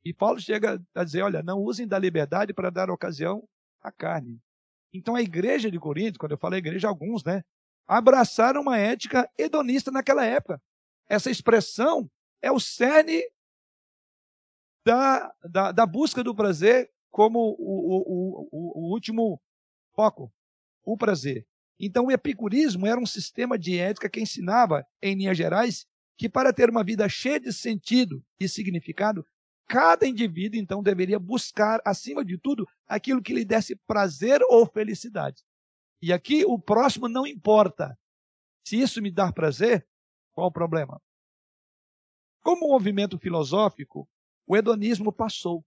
[0.05, 3.47] E Paulo chega a dizer: olha, não usem da liberdade para dar ocasião
[3.81, 4.41] à carne.
[4.93, 7.43] Então a igreja de Corinto, quando eu falo igreja, alguns, né?
[7.87, 10.61] Abraçaram uma ética hedonista naquela época.
[11.09, 13.23] Essa expressão é o cerne
[14.85, 19.41] da, da, da busca do prazer como o, o, o, o último
[19.95, 20.33] foco,
[20.85, 21.47] o prazer.
[21.79, 25.87] Então o epicurismo era um sistema de ética que ensinava, em linhas gerais,
[26.17, 29.27] que para ter uma vida cheia de sentido e significado,
[29.67, 35.43] cada indivíduo, então, deveria buscar, acima de tudo, aquilo que lhe desse prazer ou felicidade.
[36.01, 37.99] E aqui o próximo não importa.
[38.67, 39.87] Se isso me dá prazer,
[40.33, 41.01] qual o problema?
[42.43, 44.09] Como movimento filosófico,
[44.47, 45.65] o hedonismo passou.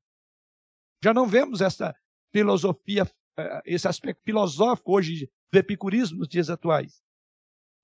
[1.04, 1.94] Já não vemos essa
[2.32, 7.04] filosofia, eh, esse aspecto filosófico hoje do epicurismo nos dias atuais.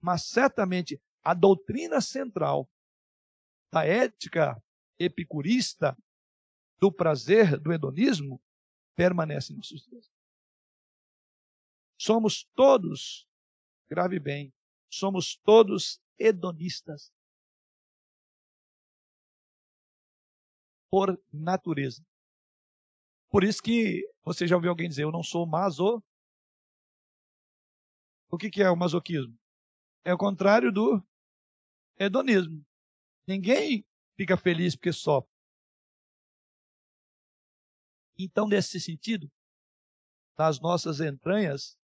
[0.02, 2.70] Mas certamente a doutrina central
[3.74, 4.62] da ética
[5.00, 5.98] epicurista
[6.80, 8.40] do prazer, do hedonismo,
[8.96, 10.10] permanece em nossos dias.
[11.98, 13.28] Somos todos,
[13.90, 14.54] grave bem,
[14.88, 17.12] somos todos hedonistas.
[20.92, 22.06] Por natureza.
[23.30, 26.02] Por isso que você já ouviu alguém dizer, eu não sou maso.
[28.30, 29.38] O que, que é o masoquismo?
[30.04, 31.04] É o contrário do
[31.98, 32.66] hedonismo.
[33.28, 35.30] Ninguém fica feliz porque sofre.
[38.18, 39.30] Então, nesse sentido,
[40.38, 41.78] nas nossas entranhas,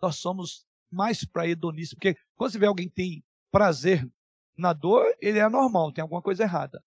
[0.00, 1.96] nós somos mais para hedonismo.
[1.96, 4.08] Porque quando você vê alguém que tem prazer
[4.56, 6.82] na dor, ele é anormal, tem alguma coisa errada.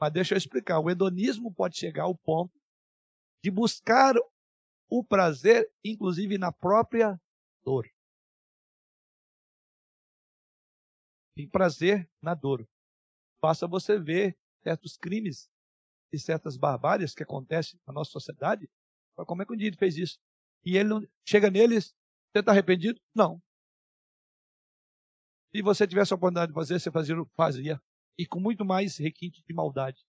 [0.00, 2.52] Mas deixa eu explicar: o hedonismo pode chegar ao ponto
[3.42, 4.14] de buscar
[4.88, 7.20] o prazer, inclusive na própria
[7.64, 7.88] dor.
[11.36, 12.66] Tem prazer na dor.
[13.40, 15.50] Basta você ver certos crimes
[16.12, 18.68] e certas barbáries que acontecem na nossa sociedade.
[19.26, 20.18] Como é que um dia ele fez isso?
[20.64, 21.94] E ele não chega neles,
[22.32, 23.00] você está arrependido?
[23.14, 23.40] Não.
[25.54, 27.82] Se você tivesse a oportunidade de fazer, você fazia, fazia.
[28.18, 30.04] E com muito mais requinte de maldade.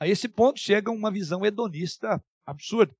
[0.00, 2.94] A esse ponto chega uma visão hedonista absurda.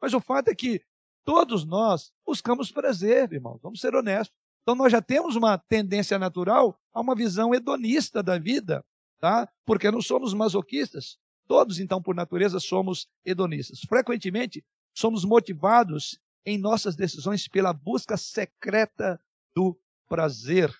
[0.00, 0.84] Mas o fato é que
[1.24, 3.60] todos nós buscamos prazer, irmãos.
[3.62, 4.36] Vamos ser honestos.
[4.66, 8.84] Então nós já temos uma tendência natural a uma visão hedonista da vida,
[9.20, 9.48] tá?
[9.64, 11.18] Porque não somos masoquistas.
[11.46, 13.78] Todos, então, por natureza, somos hedonistas.
[13.88, 19.20] Frequentemente, somos motivados em nossas decisões pela busca secreta
[19.54, 20.76] do prazer.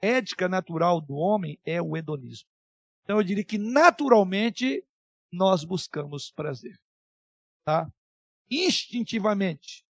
[0.00, 2.48] Ética natural do homem é o hedonismo.
[3.02, 4.86] Então eu diria que naturalmente
[5.32, 6.78] nós buscamos prazer.
[7.64, 7.90] Tá?
[8.48, 9.84] Instintivamente.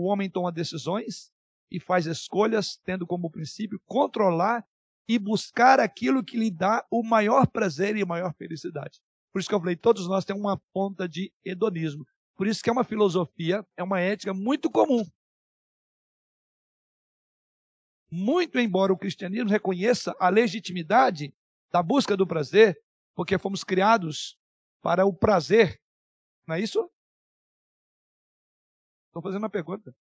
[0.00, 1.30] O homem toma decisões
[1.70, 4.66] e faz escolhas tendo como princípio controlar
[5.06, 8.98] e buscar aquilo que lhe dá o maior prazer e a maior felicidade.
[9.30, 12.06] Por isso que eu falei, todos nós temos uma ponta de hedonismo.
[12.34, 15.04] Por isso que é uma filosofia, é uma ética muito comum.
[18.10, 21.30] Muito embora o cristianismo reconheça a legitimidade
[21.70, 22.82] da busca do prazer,
[23.14, 24.34] porque fomos criados
[24.80, 25.78] para o prazer.
[26.48, 26.90] Não é isso?
[29.10, 29.92] Estou fazendo uma pergunta.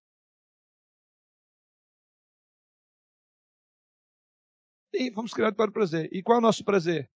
[4.93, 6.07] Sim, fomos criados para o prazer.
[6.13, 7.09] E qual é o nosso prazer?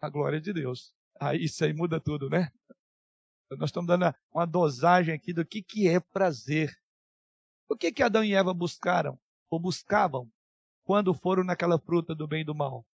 [0.00, 0.92] A glória de Deus.
[1.20, 2.50] Aí isso aí muda tudo, né?
[3.50, 6.76] Nós estamos dando uma dosagem aqui do que, que é prazer.
[7.68, 9.16] O que, que Adão e Eva buscaram?
[9.48, 10.28] Ou buscavam
[10.82, 12.84] quando foram naquela fruta do bem e do mal?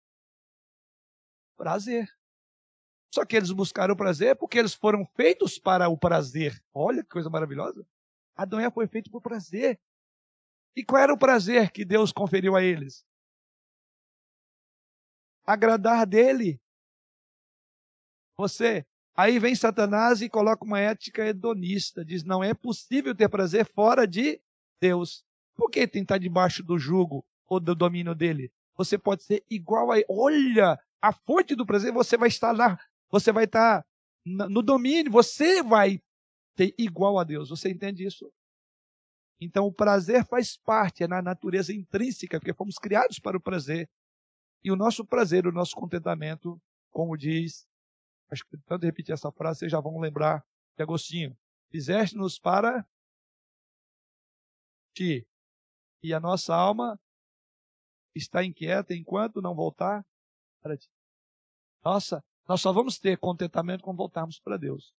[1.56, 2.06] Prazer.
[3.12, 6.62] Só que eles buscaram o prazer porque eles foram feitos para o prazer.
[6.72, 7.86] Olha que coisa maravilhosa.
[8.34, 9.78] Adão e Eva foi feito por prazer.
[10.74, 13.04] E qual era o prazer que Deus conferiu a eles?
[15.44, 16.58] Agradar dele.
[18.38, 18.86] Você.
[19.14, 22.02] Aí vem Satanás e coloca uma ética hedonista.
[22.02, 24.40] Diz: não é possível ter prazer fora de
[24.80, 25.22] Deus.
[25.54, 28.50] Por que tentar debaixo do jugo ou do domínio dele?
[28.74, 29.96] Você pode ser igual a.
[30.08, 32.78] Olha, a fonte do prazer, você vai estar lá.
[33.12, 33.86] Você vai estar
[34.24, 35.12] no domínio.
[35.12, 36.00] Você vai
[36.56, 37.50] ser igual a Deus.
[37.50, 38.32] Você entende isso?
[39.40, 43.90] Então, o prazer faz parte, é na natureza intrínseca, porque fomos criados para o prazer.
[44.64, 47.66] E o nosso prazer, o nosso contentamento, como diz,
[48.30, 50.44] acho que tanto repetir essa frase, vocês já vão lembrar
[50.76, 51.36] de Agostinho.
[51.70, 52.86] Fizeste-nos para
[54.94, 55.26] ti.
[56.04, 56.98] E a nossa alma
[58.14, 60.06] está inquieta enquanto não voltar
[60.62, 60.88] para ti.
[61.84, 64.94] Nossa, nós só vamos ter contentamento quando voltarmos para Deus.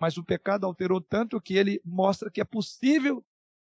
[0.00, 3.24] Mas o pecado alterou tanto que ele mostra que é possível,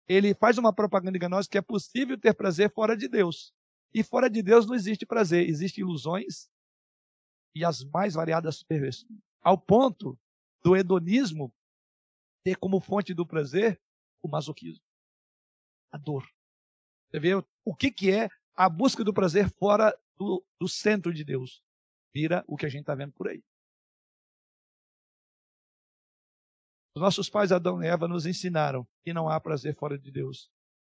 [0.07, 3.53] ele faz uma propaganda enganosa que é possível ter prazer fora de Deus.
[3.93, 6.49] E fora de Deus não existe prazer, existem ilusões
[7.53, 9.19] e as mais variadas perversões.
[9.41, 10.17] Ao ponto
[10.63, 11.53] do hedonismo
[12.43, 13.81] ter como fonte do prazer
[14.21, 14.83] o masoquismo
[15.91, 16.25] a dor.
[17.09, 21.23] Você vê o que, que é a busca do prazer fora do, do centro de
[21.23, 21.61] Deus.
[22.13, 23.43] Vira o que a gente está vendo por aí.
[26.95, 30.51] Os nossos pais Adão e Eva nos ensinaram que não há prazer fora de Deus.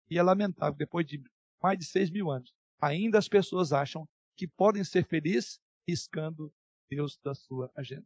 [0.09, 1.23] E é lamentável, depois de
[1.61, 6.53] mais de seis mil anos, ainda as pessoas acham que podem ser felizes riscando
[6.89, 8.05] Deus da sua agenda.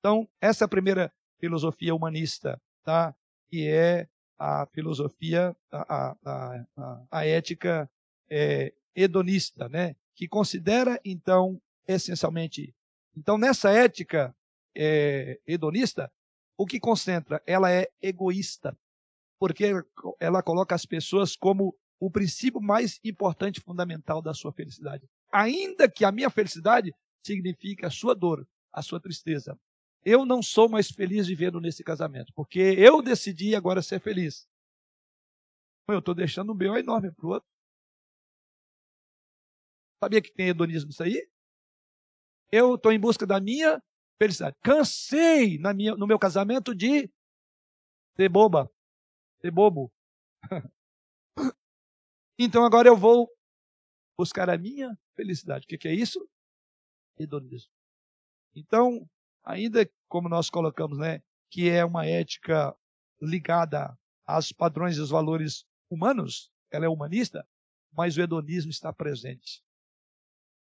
[0.00, 3.14] Então, essa é a primeira filosofia humanista, tá?
[3.48, 7.90] que é a filosofia, a, a, a, a ética
[8.30, 9.96] é, hedonista, né?
[10.18, 12.74] Que considera, então, essencialmente.
[13.16, 14.34] Então, nessa ética
[14.76, 16.12] é, hedonista,
[16.58, 17.40] o que concentra?
[17.46, 18.76] Ela é egoísta,
[19.38, 19.72] porque
[20.18, 25.08] ela coloca as pessoas como o princípio mais importante, fundamental da sua felicidade.
[25.32, 26.92] Ainda que a minha felicidade
[27.24, 29.56] signifique a sua dor, a sua tristeza.
[30.04, 34.48] Eu não sou mais feliz vivendo nesse casamento, porque eu decidi agora ser feliz.
[35.88, 37.48] Eu estou deixando um bem enorme para o outro.
[40.00, 41.28] Sabia que tem hedonismo isso aí?
[42.52, 43.82] Eu estou em busca da minha
[44.16, 44.56] felicidade.
[44.62, 47.10] Cansei na minha, no meu casamento de
[48.16, 48.70] ser boba,
[49.40, 49.92] ser bobo.
[52.38, 53.28] então agora eu vou
[54.16, 55.64] buscar a minha felicidade.
[55.64, 56.26] O que, que é isso?
[57.18, 57.72] Hedonismo.
[58.54, 59.08] Então,
[59.44, 61.20] ainda como nós colocamos, né,
[61.50, 62.74] que é uma ética
[63.20, 67.46] ligada aos padrões e aos valores humanos, ela é humanista,
[67.92, 69.62] mas o hedonismo está presente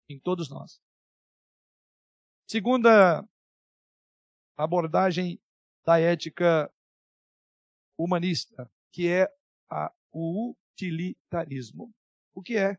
[0.08, 0.80] em todos nós.
[2.46, 3.26] Segunda
[4.56, 5.40] abordagem
[5.84, 6.70] da ética
[7.98, 9.28] humanista, que é
[9.70, 11.92] a, o utilitarismo.
[12.34, 12.78] O que é?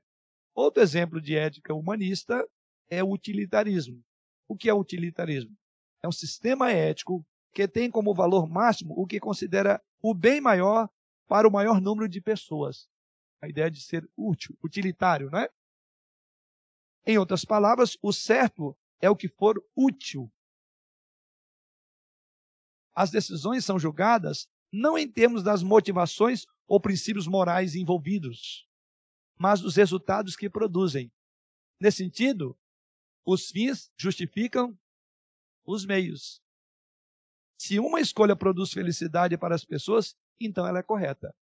[0.53, 2.47] Outro exemplo de ética humanista
[2.89, 4.03] é o utilitarismo.
[4.47, 5.55] O que é utilitarismo?
[6.01, 10.89] É um sistema ético que tem como valor máximo o que considera o bem maior
[11.27, 12.87] para o maior número de pessoas.
[13.41, 15.49] A ideia de ser útil, utilitário, não é?
[17.05, 20.31] Em outras palavras, o certo é o que for útil.
[22.95, 28.67] As decisões são julgadas não em termos das motivações ou princípios morais envolvidos,
[29.37, 31.11] mas dos resultados que produzem.
[31.79, 32.57] Nesse sentido,
[33.25, 34.77] os fins justificam
[35.65, 36.41] os meios.
[37.57, 41.33] Se uma escolha produz felicidade para as pessoas, então ela é correta.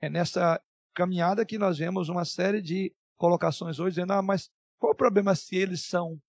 [0.00, 0.62] É nessa
[0.94, 5.34] caminhada que nós vemos uma série de colocações hoje dizendo: ah, mas qual o problema
[5.34, 6.20] se eles são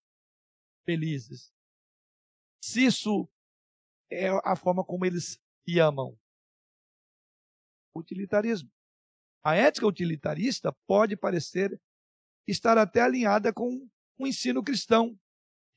[0.83, 1.53] felizes?
[2.61, 3.29] Se isso
[4.11, 6.17] é a forma como eles se amam.
[7.95, 8.69] Utilitarismo.
[9.43, 11.79] A ética utilitarista pode parecer
[12.47, 13.87] estar até alinhada com
[14.17, 15.17] o ensino cristão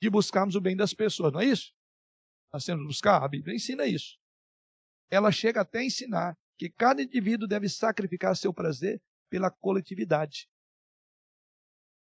[0.01, 1.75] de buscarmos o bem das pessoas, não é isso?
[2.53, 4.19] Nós temos que buscar, a Bíblia ensina isso.
[5.11, 9.01] Ela chega até a ensinar que cada indivíduo deve sacrificar seu prazer
[9.31, 10.49] pela coletividade.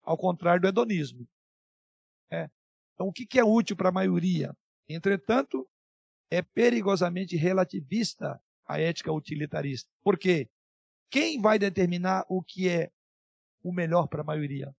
[0.02, 1.28] Ao contrário do hedonismo.
[2.30, 2.48] É.
[2.94, 4.56] Então, o que é útil para a maioria?
[4.88, 5.68] Entretanto,
[6.30, 9.90] é perigosamente relativista a ética utilitarista.
[10.02, 10.48] Por quê?
[11.10, 12.90] Quem vai determinar o que é
[13.62, 14.74] o melhor para a maioria?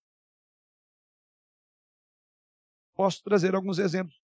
[2.96, 4.20] Posso trazer alguns exemplos.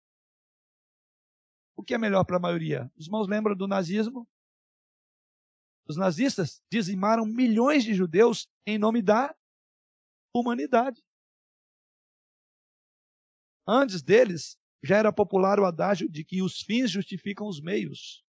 [1.75, 2.89] O que é melhor para a maioria?
[2.95, 4.27] Os irmãos lembram do nazismo?
[5.87, 9.35] Os nazistas dizimaram milhões de judeus em nome da
[10.33, 11.01] humanidade.
[13.67, 18.23] Antes deles, já era popular o adágio de que os fins justificam os meios.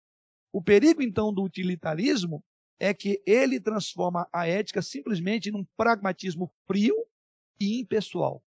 [0.52, 2.44] O perigo, então, do utilitarismo
[2.80, 6.96] é que ele transforma a ética simplesmente num pragmatismo frio
[7.60, 8.44] e impessoal.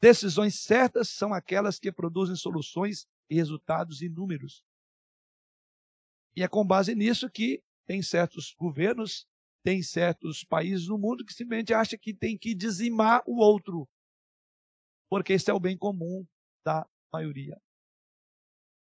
[0.00, 4.64] Decisões certas são aquelas que produzem soluções e resultados inúmeros.
[6.36, 9.26] E é com base nisso que tem certos governos,
[9.64, 13.84] tem certos países no mundo que simplesmente acham que tem que dizimar o outro,
[15.08, 16.24] porque esse é o bem comum
[16.64, 17.60] da maioria.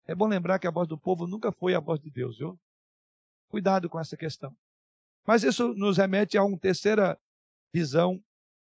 [0.04, 2.60] É bom lembrar que a voz do povo nunca foi a voz de Deus, viu?
[3.48, 4.54] Cuidado com essa questão.
[5.26, 7.18] Mas isso nos remete a uma terceira
[7.72, 8.22] visão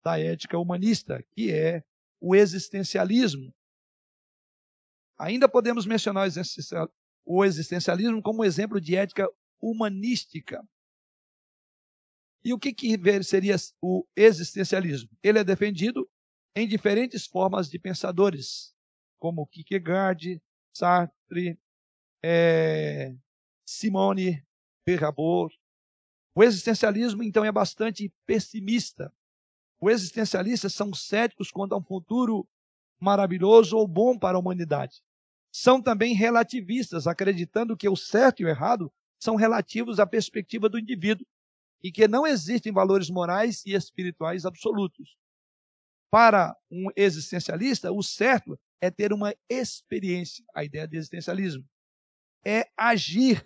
[0.04, 1.82] da ética humanista, que é
[2.20, 3.50] o existencialismo.
[5.16, 6.28] Ainda podemos mencionar
[7.24, 9.26] o existencialismo como exemplo de ética
[9.60, 10.66] humanística.
[12.44, 15.10] E o que, que seria o existencialismo?
[15.22, 16.08] Ele é defendido
[16.54, 18.74] em diferentes formas de pensadores,
[19.18, 20.40] como Kierkegaard,
[20.72, 21.58] Sartre,
[22.22, 23.14] é,
[23.66, 24.42] Simone
[24.84, 25.54] Perrabot.
[26.34, 29.12] O existencialismo, então, é bastante pessimista.
[29.80, 32.48] Os existencialistas são céticos quanto a um futuro
[33.00, 35.02] maravilhoso ou bom para a humanidade.
[35.52, 40.78] São também relativistas, acreditando que o certo e o errado são relativos à perspectiva do
[40.78, 41.26] indivíduo
[41.82, 45.16] e que não existem valores morais e espirituais absolutos.
[46.10, 51.64] Para um existencialista, o certo é ter uma experiência, a ideia de existencialismo.
[52.44, 53.44] É agir.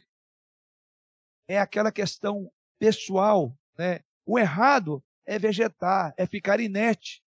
[1.49, 3.57] É aquela questão pessoal.
[3.77, 4.01] Né?
[4.25, 7.23] O errado é vegetar, é ficar inerte.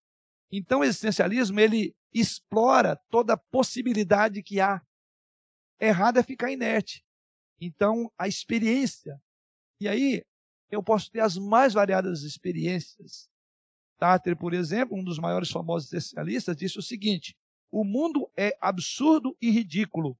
[0.50, 4.80] Então, o existencialismo ele explora toda a possibilidade que há.
[5.78, 7.05] Errado é ficar inerte.
[7.60, 9.20] Então, a experiência.
[9.80, 10.22] E aí,
[10.70, 13.28] eu posso ter as mais variadas experiências.
[13.98, 17.36] Tarter, por exemplo, um dos maiores famosos existencialistas, disse o seguinte:
[17.70, 20.18] o mundo é absurdo e ridículo.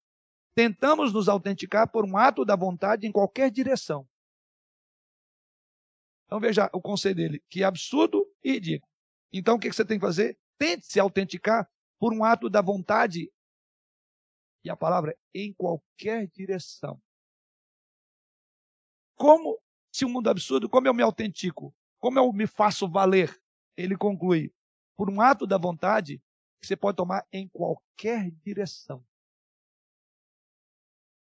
[0.54, 4.08] Tentamos nos autenticar por um ato da vontade em qualquer direção.
[6.24, 8.90] Então veja o conselho dele, que é absurdo e ridículo.
[9.32, 10.38] Então o que você tem que fazer?
[10.58, 13.30] Tente se autenticar por um ato da vontade.
[14.64, 17.00] E a palavra é em qualquer direção.
[19.16, 19.58] Como,
[19.90, 21.74] se o um mundo absurdo, como eu me autentico?
[21.98, 23.34] Como eu me faço valer?
[23.76, 24.52] Ele conclui,
[24.96, 26.22] por um ato da vontade
[26.60, 29.04] que você pode tomar em qualquer direção.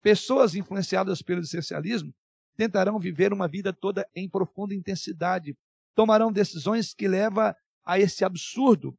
[0.03, 2.14] Pessoas influenciadas pelo essencialismo
[2.57, 5.57] tentarão viver uma vida toda em profunda intensidade,
[5.95, 8.97] tomarão decisões que levam a esse absurdo.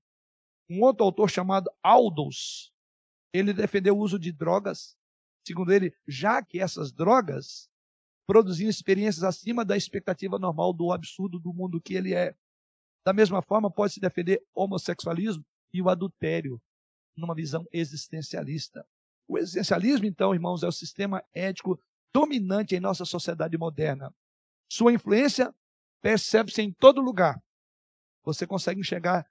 [0.69, 2.71] Um outro autor chamado Aldous,
[3.33, 4.95] ele defendeu o uso de drogas,
[5.45, 7.69] segundo ele, já que essas drogas
[8.31, 12.33] produziam experiências acima da expectativa normal do absurdo do mundo que ele é.
[13.05, 16.57] Da mesma forma, pode-se defender homossexualismo e o adultério,
[17.13, 18.87] numa visão existencialista.
[19.27, 21.77] O existencialismo, então, irmãos, é o sistema ético
[22.13, 24.15] dominante em nossa sociedade moderna.
[24.71, 25.53] Sua influência
[26.01, 27.37] percebe-se em todo lugar.
[28.23, 29.25] Você consegue enxergar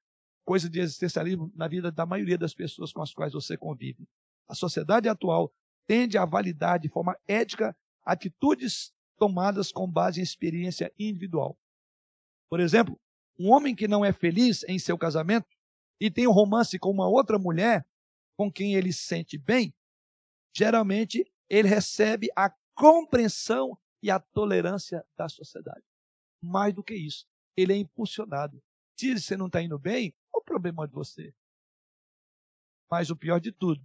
[0.44, 4.06] coisa de existencialismo na vida da maioria das pessoas com as quais você convive.
[4.46, 5.50] A sociedade atual
[5.86, 7.74] tende a validar de forma ética
[8.04, 11.58] atitudes tomadas com base em experiência individual.
[12.48, 12.98] Por exemplo,
[13.38, 15.48] um homem que não é feliz em seu casamento
[16.00, 17.86] e tem um romance com uma outra mulher
[18.36, 19.74] com quem ele se sente bem,
[20.56, 25.84] geralmente ele recebe a compreensão e a tolerância da sociedade.
[26.42, 27.26] Mais do que isso,
[27.56, 28.62] ele é impulsionado.
[28.98, 31.34] Se você não está indo bem, o problema é de você.
[32.90, 33.82] Mas o pior de tudo,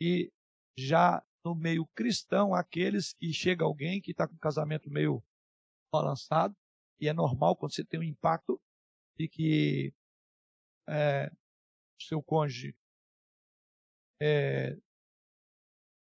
[0.00, 0.30] e
[0.78, 5.22] já no meio cristão, aqueles que chega alguém que está com o casamento meio
[5.92, 6.56] balançado,
[7.00, 8.60] e é normal quando você tem um impacto
[9.16, 9.94] de que
[10.88, 11.30] é,
[12.00, 12.76] seu cônjuge
[14.20, 14.76] é,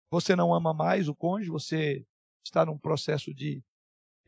[0.09, 2.07] você não ama mais o cônjuge, você
[2.43, 3.63] está num processo de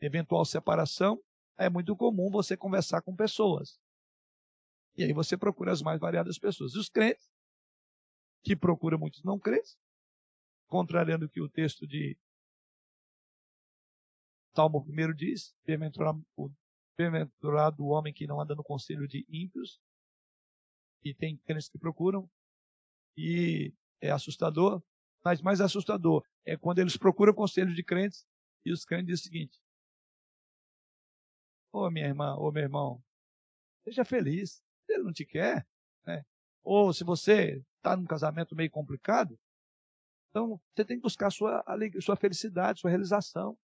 [0.00, 1.20] eventual separação,
[1.58, 3.80] é muito comum você conversar com pessoas.
[4.96, 6.74] E aí você procura as mais variadas pessoas.
[6.74, 7.28] E os crentes,
[8.44, 9.76] que procuram muitos não crentes,
[10.72, 12.16] contrariando o que o texto de
[14.56, 16.24] Salmo 1 diz, bem-aventurado
[17.84, 19.78] o homem que não anda no conselho de ímpios,
[21.04, 22.26] e tem crentes que procuram,
[23.14, 24.82] e é assustador,
[25.22, 28.26] mas mais assustador é quando eles procuram conselho de crentes
[28.64, 29.60] e os crentes dizem o seguinte:
[31.70, 33.04] Ô oh, minha irmã, ô oh, meu irmão,
[33.84, 34.62] seja feliz.
[34.88, 35.66] Ele não te quer,
[36.06, 36.24] né?
[36.62, 39.38] ou se você está num casamento meio complicado,
[40.32, 41.62] então você tem que buscar sua
[42.00, 43.56] sua felicidade, sua realização.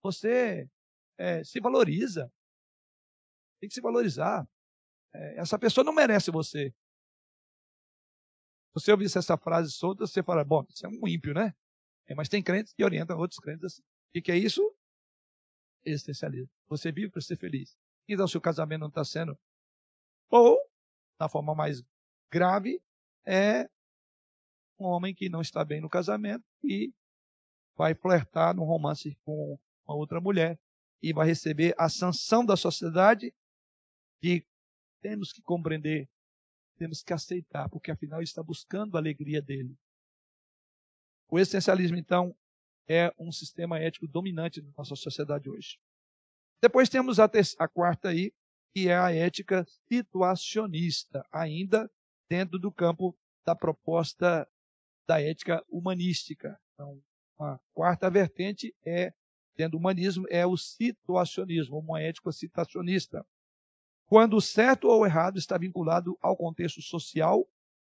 [0.00, 0.70] Você
[1.18, 2.32] é, se valoriza.
[3.60, 4.48] Tem que se valorizar.
[5.12, 6.72] É, essa pessoa não merece você
[8.72, 11.52] você ouvisse essa frase solta, você fala, bom, isso é um ímpio, né?
[12.06, 13.82] É, mas tem crentes que orientam outros crentes assim.
[14.16, 14.62] O que é isso?
[15.84, 16.50] Existencialismo.
[16.68, 17.76] Você vive para ser feliz.
[18.06, 19.36] Então, se o casamento não está sendo.
[20.30, 20.58] Ou,
[21.18, 21.82] na forma mais
[22.30, 22.80] grave,
[23.26, 23.68] é
[24.78, 26.92] um homem que não está bem no casamento e
[27.76, 30.58] vai flertar num romance com uma outra mulher
[31.02, 33.32] e vai receber a sanção da sociedade
[34.20, 34.44] de
[35.00, 36.08] temos que compreender
[36.78, 39.76] temos que aceitar, porque afinal está buscando a alegria dele.
[41.28, 42.34] O existencialismo, então,
[42.88, 45.78] é um sistema ético dominante na nossa sociedade hoje.
[46.62, 48.32] Depois temos a, a quarta aí,
[48.74, 51.90] que é a ética situacionista, ainda
[52.30, 54.48] dentro do campo da proposta
[55.08, 56.60] da ética humanística.
[56.74, 57.02] Então,
[57.40, 59.12] a quarta vertente é,
[59.56, 63.26] dentro do humanismo, é o situacionismo, uma ética situacionista
[64.06, 67.46] quando o certo ou errado está vinculado ao contexto social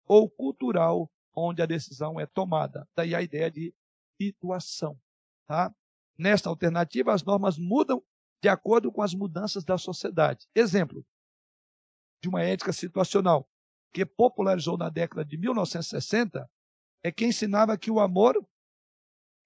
[0.07, 2.89] ou cultural onde a decisão é tomada.
[2.97, 3.73] Daí a ideia de
[4.21, 4.99] situação.
[5.47, 5.73] Tá?
[6.17, 8.03] Nesta alternativa, as normas mudam
[8.43, 10.47] de acordo com as mudanças da sociedade.
[10.55, 11.07] Exemplo
[12.21, 13.49] de uma ética situacional
[13.93, 16.51] que popularizou na década de 1960
[17.03, 18.35] é que ensinava que o amor,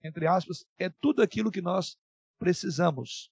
[0.02, 1.96] entre aspas, é tudo aquilo que nós
[2.38, 3.30] precisamos.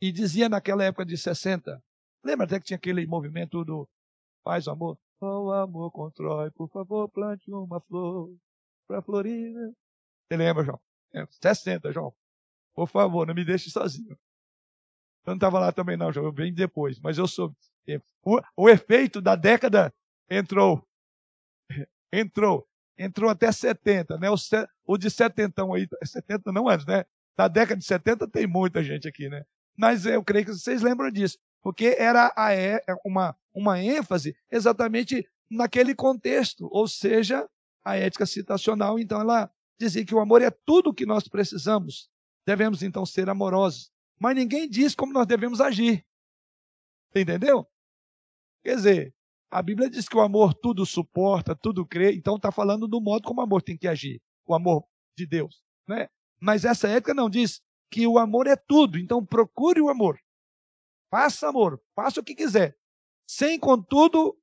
[0.00, 1.82] E dizia naquela época de 60,
[2.22, 3.88] Lembra até que tinha aquele movimento do
[4.44, 4.98] Paz o Amor?
[5.20, 8.34] O amor constrói, por favor, plante uma flor
[8.86, 9.54] para florir.
[9.54, 10.80] Você lembra, João?
[11.14, 12.14] É, 60, João.
[12.74, 14.12] Por favor, não me deixe sozinho.
[15.24, 17.54] Eu não estava lá também, não, eu venho depois, mas eu soube.
[18.22, 19.92] O, o efeito da década
[20.28, 20.86] entrou.
[22.12, 22.66] Entrou.
[23.02, 24.28] Entrou até 70, né?
[24.30, 24.34] O,
[24.86, 27.06] o de 70 aí, 70 não antes, né?
[27.34, 29.42] Da década de 70 tem muita gente aqui, né?
[29.74, 35.26] Mas eu creio que vocês lembram disso, porque era a, é, uma, uma ênfase exatamente
[35.50, 37.48] naquele contexto, ou seja,
[37.82, 42.10] a ética citacional, então ela dizia que o amor é tudo o que nós precisamos.
[42.46, 43.90] Devemos então ser amorosos.
[44.18, 46.04] Mas ninguém diz como nós devemos agir.
[47.16, 47.66] Entendeu?
[48.62, 49.14] Quer dizer,
[49.50, 53.26] a Bíblia diz que o amor tudo suporta, tudo crê, então está falando do modo
[53.26, 54.84] como o amor tem que agir, o amor
[55.16, 55.62] de Deus.
[55.88, 56.08] Né?
[56.40, 60.20] Mas essa ética não diz que o amor é tudo, então procure o amor.
[61.10, 62.78] Faça amor, faça o que quiser,
[63.28, 64.38] sem, contudo,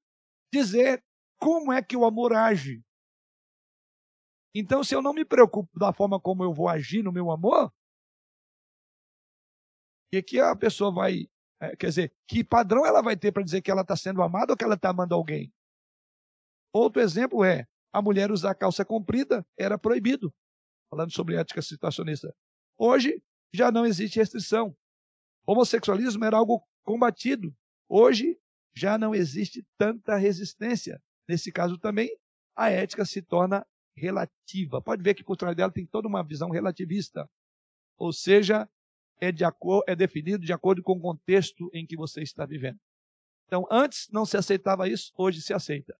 [0.54, 1.02] dizer
[1.40, 2.84] como é que o amor age.
[4.54, 7.72] Então, se eu não me preocupo da forma como eu vou agir no meu amor,
[10.12, 11.30] e que a pessoa vai,
[11.60, 14.54] é, quer dizer, que padrão ela vai ter para dizer que ela está sendo amada
[14.54, 15.52] ou que ela está amando alguém?
[16.72, 20.34] Outro exemplo é, a mulher usar calça comprida era proibido,
[20.90, 22.34] falando sobre ética situacionista.
[22.78, 23.22] Hoje
[23.54, 24.76] já não existe restrição.
[25.46, 27.56] Homossexualismo era algo combatido.
[27.90, 28.38] Hoje
[28.76, 31.02] já não existe tanta resistência.
[31.28, 32.16] Nesse caso também,
[32.56, 34.82] a ética se torna relativa.
[34.82, 37.28] Pode ver que por trás dela tem toda uma visão relativista.
[37.98, 38.70] Ou seja,
[39.20, 39.44] é, de
[39.88, 42.80] é definido de acordo com o contexto em que você está vivendo.
[43.46, 45.98] Então, antes não se aceitava isso, hoje se aceita.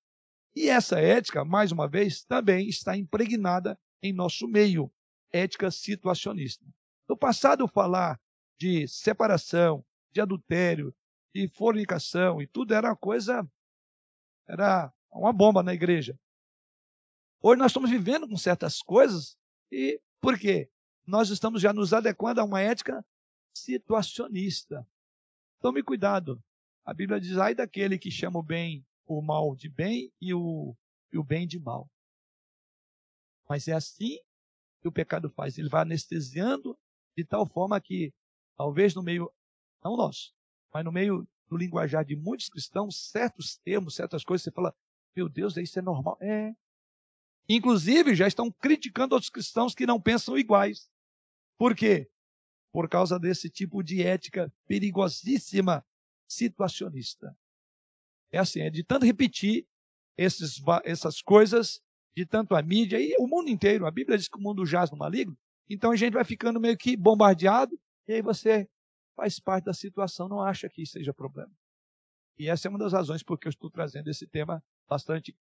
[0.56, 4.92] E essa ética, mais uma vez, também está impregnada em nosso meio,
[5.32, 6.66] ética situacionista.
[7.08, 8.20] No passado, falar
[8.60, 10.94] de separação, de adultério,
[11.34, 13.48] de fornicação e tudo era uma coisa,
[14.48, 16.20] era uma bomba na igreja.
[17.42, 19.38] Hoje nós estamos vivendo com certas coisas
[19.72, 20.70] e por quê?
[21.08, 23.04] Nós estamos já nos adequando a uma ética
[23.56, 24.86] situacionista.
[25.62, 26.44] Tome cuidado.
[26.84, 30.76] A Bíblia diz: ai daquele que chama o bem, o mal de bem e o,
[31.12, 31.90] e o bem de mal.
[33.50, 34.20] Mas é assim
[34.82, 35.58] que o pecado faz.
[35.58, 36.78] Ele vai anestesiando
[37.16, 38.14] de tal forma que,
[38.58, 39.32] talvez no meio,
[39.82, 40.34] não nosso,
[40.74, 44.76] mas no meio do linguajar de muitos cristãos, certos termos, certas coisas, você fala,
[45.16, 46.18] meu Deus, isso é normal.
[46.20, 46.54] É,
[47.50, 50.90] Inclusive, já estão criticando outros cristãos que não pensam iguais.
[51.58, 52.10] Por quê?
[52.72, 55.86] Por causa desse tipo de ética perigosíssima,
[56.28, 57.36] situacionista.
[58.32, 59.66] É assim, é de tanto repetir
[60.18, 61.82] esses, essas coisas,
[62.16, 63.86] de tanto a mídia e o mundo inteiro.
[63.86, 65.38] A Bíblia diz que o mundo jaz no maligno.
[65.70, 67.78] Então a gente vai ficando meio que bombardeado,
[68.08, 68.70] e aí você
[69.16, 71.52] faz parte da situação, não acha que seja problema.
[72.38, 75.36] E essa é uma das razões por que eu estou trazendo esse tema bastante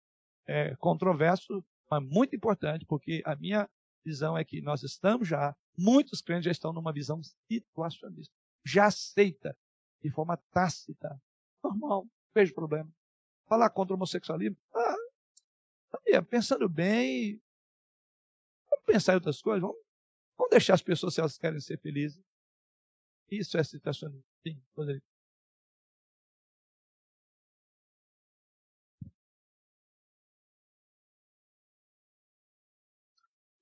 [0.46, 3.68] é, controverso, mas muito importante, porque a minha
[4.06, 8.32] visão é que nós estamos já, muitos crentes já estão numa visão situacionista.
[8.64, 9.56] Já aceita
[10.00, 11.20] de forma tácita.
[11.62, 12.90] Normal, vejo problema.
[13.48, 14.96] Falar contra o homossexualismo, ah,
[16.30, 17.40] pensando bem,
[18.70, 19.76] vamos pensar em outras coisas, vamos,
[20.36, 22.22] vamos deixar as pessoas se elas querem ser felizes.
[23.30, 24.24] Isso é situacionismo.
[24.42, 25.02] Sim, poderia.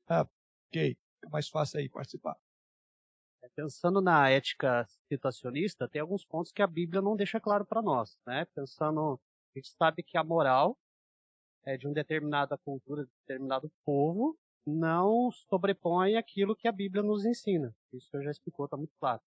[0.09, 0.27] Ah,
[0.69, 2.37] ok, é mais fácil aí participar.
[3.43, 7.83] É, pensando na ética situacionista, tem alguns pontos que a Bíblia não deixa claro para
[7.83, 8.47] nós, né?
[8.55, 9.21] Pensando,
[9.55, 10.79] a gente sabe que a moral
[11.65, 17.25] é de uma determinada cultura, de determinado povo, não sobrepõe aquilo que a Bíblia nos
[17.25, 17.75] ensina.
[17.93, 19.21] Isso já explicou, está muito claro.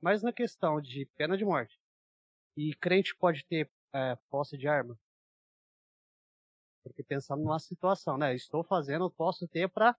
[0.00, 1.78] Mas na questão de pena de morte,
[2.56, 4.98] e crente pode ter é, posse de arma?
[6.82, 8.34] Porque pensando numa situação, né?
[8.34, 9.96] Estou fazendo, posso ter para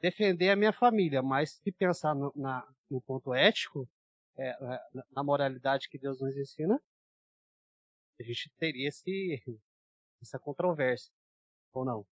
[0.00, 3.88] defender a minha família, mas se pensar no, na, no ponto ético,
[4.38, 4.54] é,
[5.12, 6.80] na moralidade que Deus nos ensina,
[8.20, 9.42] a gente teria esse,
[10.20, 11.12] essa controvérsia,
[11.72, 12.06] ou não?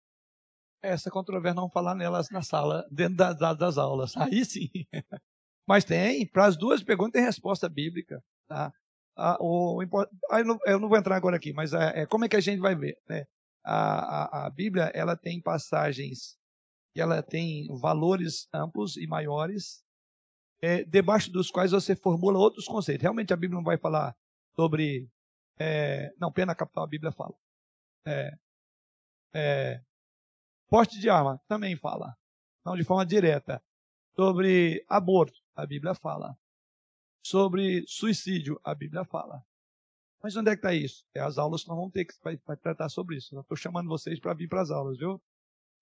[0.82, 4.16] Essa controvérsia não falar nelas na sala, dentro da, da, das aulas.
[4.18, 4.70] Aí sim.
[5.68, 8.22] Mas tem, para as duas perguntas tem resposta bíblica.
[8.48, 8.74] Tá?
[9.16, 12.30] Ah, o, eu, não, eu não vou entrar agora aqui, mas é, é, como é
[12.30, 12.98] que a gente vai ver?
[13.08, 13.26] Né?
[13.64, 16.38] A, a, a Bíblia ela tem passagens
[16.96, 19.84] e ela tem valores amplos e maiores,
[20.62, 23.02] é, debaixo dos quais você formula outros conceitos.
[23.02, 24.16] Realmente a Bíblia não vai falar
[24.56, 25.10] sobre.
[25.58, 27.36] É, não, pena capital a Bíblia fala.
[28.06, 28.38] É,
[29.34, 29.82] é,
[30.70, 32.16] porte de arma também fala.
[32.66, 33.62] Não de forma direta.
[34.16, 36.38] Sobre aborto, a Bíblia fala.
[37.26, 39.44] Sobre suicídio, a Bíblia fala.
[40.22, 41.04] Mas onde é que está isso?
[41.16, 43.36] É as aulas que nós vamos ter que vai, tratar sobre isso.
[43.36, 45.22] Eu estou chamando vocês para vir para as aulas, viu?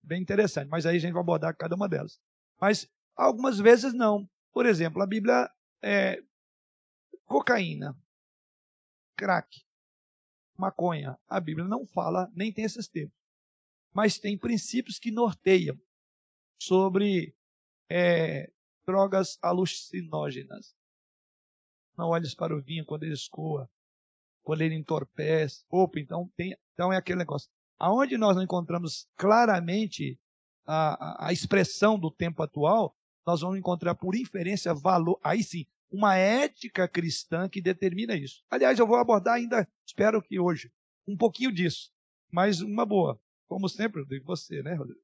[0.04, 0.70] Bem interessante.
[0.70, 2.20] Mas aí a gente vai abordar cada uma delas.
[2.60, 4.30] Mas algumas vezes não.
[4.52, 5.50] Por exemplo, a Bíblia
[5.82, 6.22] é
[7.26, 7.96] cocaína,
[9.16, 9.64] crack,
[10.58, 11.18] maconha.
[11.28, 13.14] A Bíblia não fala, nem tem esses termos.
[13.94, 15.80] Mas tem princípios que norteiam
[16.62, 17.36] sobre
[17.90, 18.52] é,
[18.86, 20.76] drogas alucinógenas.
[21.98, 23.70] Não olhes para o vinho quando ele escoa,
[24.44, 25.66] quando ele entorpece.
[25.70, 27.50] Opa, então, tem, então é aquele negócio.
[27.80, 30.20] Aonde nós encontramos claramente
[30.66, 35.66] a, a, a expressão do tempo atual, nós vamos encontrar por inferência valor, aí sim,
[35.92, 38.44] uma ética cristã que determina isso.
[38.50, 40.72] Aliás, eu vou abordar ainda, espero que hoje,
[41.08, 41.92] um pouquinho disso,
[42.32, 43.20] mas uma boa.
[43.48, 45.00] Como sempre, eu digo você, né, Rodrigo?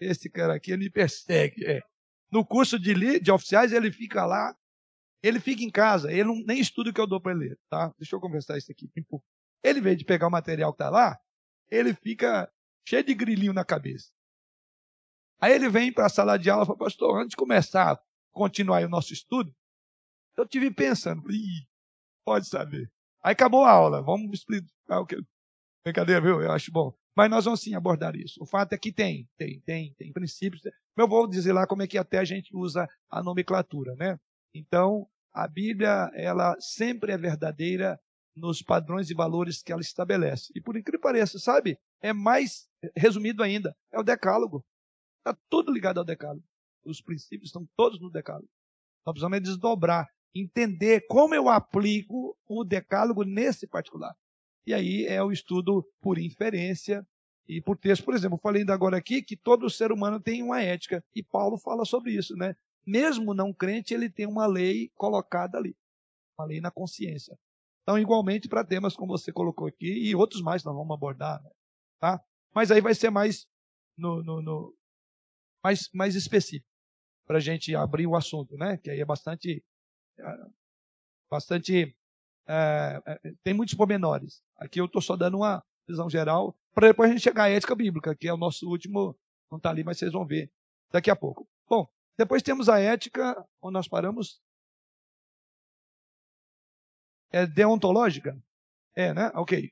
[0.00, 1.64] Esse cara aqui, ele me persegue.
[1.64, 1.82] É.
[2.30, 4.56] No curso de, de oficiais, ele fica lá,
[5.22, 7.58] ele fica em casa, ele não, nem estuda o que eu dou para ele ler,
[7.68, 7.92] tá?
[7.98, 8.90] Deixa eu conversar isso aqui.
[9.62, 11.18] Ele, veio de pegar o material que está lá,
[11.70, 12.50] ele fica
[12.86, 14.10] cheio de grilinho na cabeça.
[15.40, 18.00] Aí ele vem para a sala de aula e fala, pastor, antes de começar a
[18.32, 19.54] continuar o nosso estudo,
[20.36, 21.22] eu tive pensando,
[22.24, 22.90] pode saber.
[23.22, 25.16] Aí acabou a aula, vamos explicar o que.
[25.84, 26.42] Brincadeira, viu?
[26.42, 26.92] Eu acho bom.
[27.16, 28.40] Mas nós vamos sim abordar isso.
[28.42, 30.62] O fato é que tem, tem, tem, tem princípios.
[30.96, 34.18] Eu vou dizer lá como é que até a gente usa a nomenclatura, né?
[34.54, 37.98] Então, a Bíblia, ela sempre é verdadeira
[38.38, 40.52] nos padrões e valores que ela estabelece.
[40.54, 41.78] E por incrível que pareça, sabe?
[42.00, 44.64] É mais resumido ainda, é o decálogo.
[45.18, 46.44] Está tudo ligado ao decálogo.
[46.84, 48.48] Os princípios estão todos no decálogo.
[49.04, 54.14] Nós precisamos é desdobrar, entender como eu aplico o decálogo nesse particular.
[54.66, 57.06] E aí é o estudo por inferência
[57.46, 58.04] e por texto.
[58.04, 61.02] Por exemplo, falei ainda agora aqui que todo ser humano tem uma ética.
[61.14, 62.54] E Paulo fala sobre isso, né?
[62.86, 65.74] Mesmo não crente, ele tem uma lei colocada ali.
[66.38, 67.38] Uma lei na consciência.
[67.88, 71.50] Então, igualmente para temas como você colocou aqui e outros mais nós vamos abordar, né?
[71.98, 72.22] tá?
[72.54, 73.46] Mas aí vai ser mais
[73.96, 74.76] no, no, no
[75.64, 76.68] mais, mais específico
[77.26, 78.76] para a gente abrir o assunto, né?
[78.76, 79.64] Que aí é bastante,
[80.18, 80.22] é,
[81.30, 81.96] bastante
[82.46, 83.00] é,
[83.42, 84.42] tem muitos pormenores.
[84.58, 87.74] Aqui eu estou só dando uma visão geral para depois a gente chegar à ética
[87.74, 89.18] bíblica, que é o nosso último,
[89.50, 90.52] não está ali, mas vocês vão ver
[90.92, 91.48] daqui a pouco.
[91.66, 94.42] Bom, depois temos a ética, onde nós paramos,
[97.30, 98.36] é deontológica?
[98.94, 99.30] É, né?
[99.34, 99.70] Ok.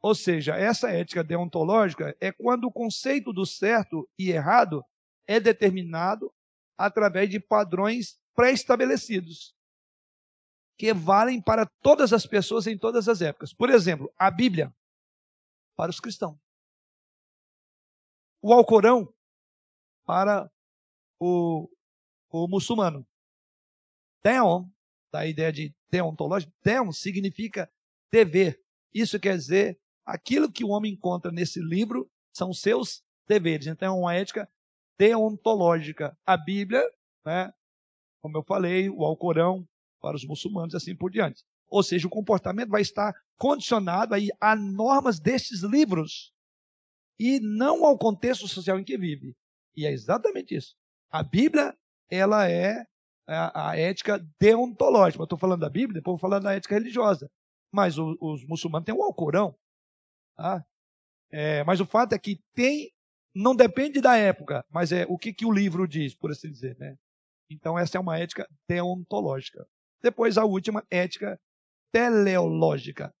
[0.00, 4.84] Ou seja, essa ética deontológica é quando o conceito do certo e errado
[5.26, 6.32] é determinado
[6.76, 9.54] através de padrões pré-estabelecidos,
[10.76, 13.52] que valem para todas as pessoas em todas as épocas.
[13.52, 14.74] Por exemplo, a Bíblia,
[15.76, 16.36] para os cristãos.
[18.40, 19.12] O Alcorão,
[20.04, 20.50] para
[21.20, 21.68] o,
[22.30, 23.06] o muçulmano.
[24.24, 24.68] Deon,
[25.12, 27.70] da ideia de deontológico, deon significa
[28.10, 28.58] dever.
[28.94, 33.66] Isso quer dizer, aquilo que o homem encontra nesse livro são seus deveres.
[33.66, 34.48] Então, é uma ética
[34.98, 36.16] deontológica.
[36.24, 36.82] A Bíblia,
[37.24, 37.52] né,
[38.22, 39.68] como eu falei, o Alcorão
[40.00, 41.44] para os muçulmanos e assim por diante.
[41.68, 46.32] Ou seja, o comportamento vai estar condicionado aí a normas destes livros
[47.18, 49.34] e não ao contexto social em que vive.
[49.76, 50.74] E é exatamente isso.
[51.10, 51.76] A Bíblia,
[52.10, 52.84] ela é
[53.34, 55.22] a, a ética deontológica.
[55.22, 57.30] Estou falando da Bíblia, depois vou falar da ética religiosa.
[57.72, 59.54] Mas o, os muçulmanos têm o Alcorão.
[60.36, 60.64] Tá?
[61.30, 62.92] É, mas o fato é que tem,
[63.34, 66.76] não depende da época, mas é o que, que o livro diz, por assim dizer.
[66.78, 66.96] Né?
[67.50, 69.66] Então, essa é uma ética deontológica.
[70.02, 71.40] Depois, a última, ética
[71.92, 73.14] teleológica.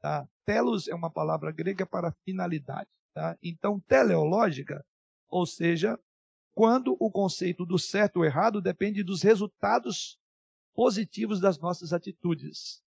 [0.00, 0.28] Tá?
[0.44, 2.88] Telos é uma palavra grega para finalidade.
[3.14, 3.36] Tá?
[3.42, 4.84] Então, teleológica,
[5.28, 5.98] ou seja,
[6.54, 10.18] quando o conceito do certo ou errado depende dos resultados
[10.72, 12.82] positivos das nossas atitudes.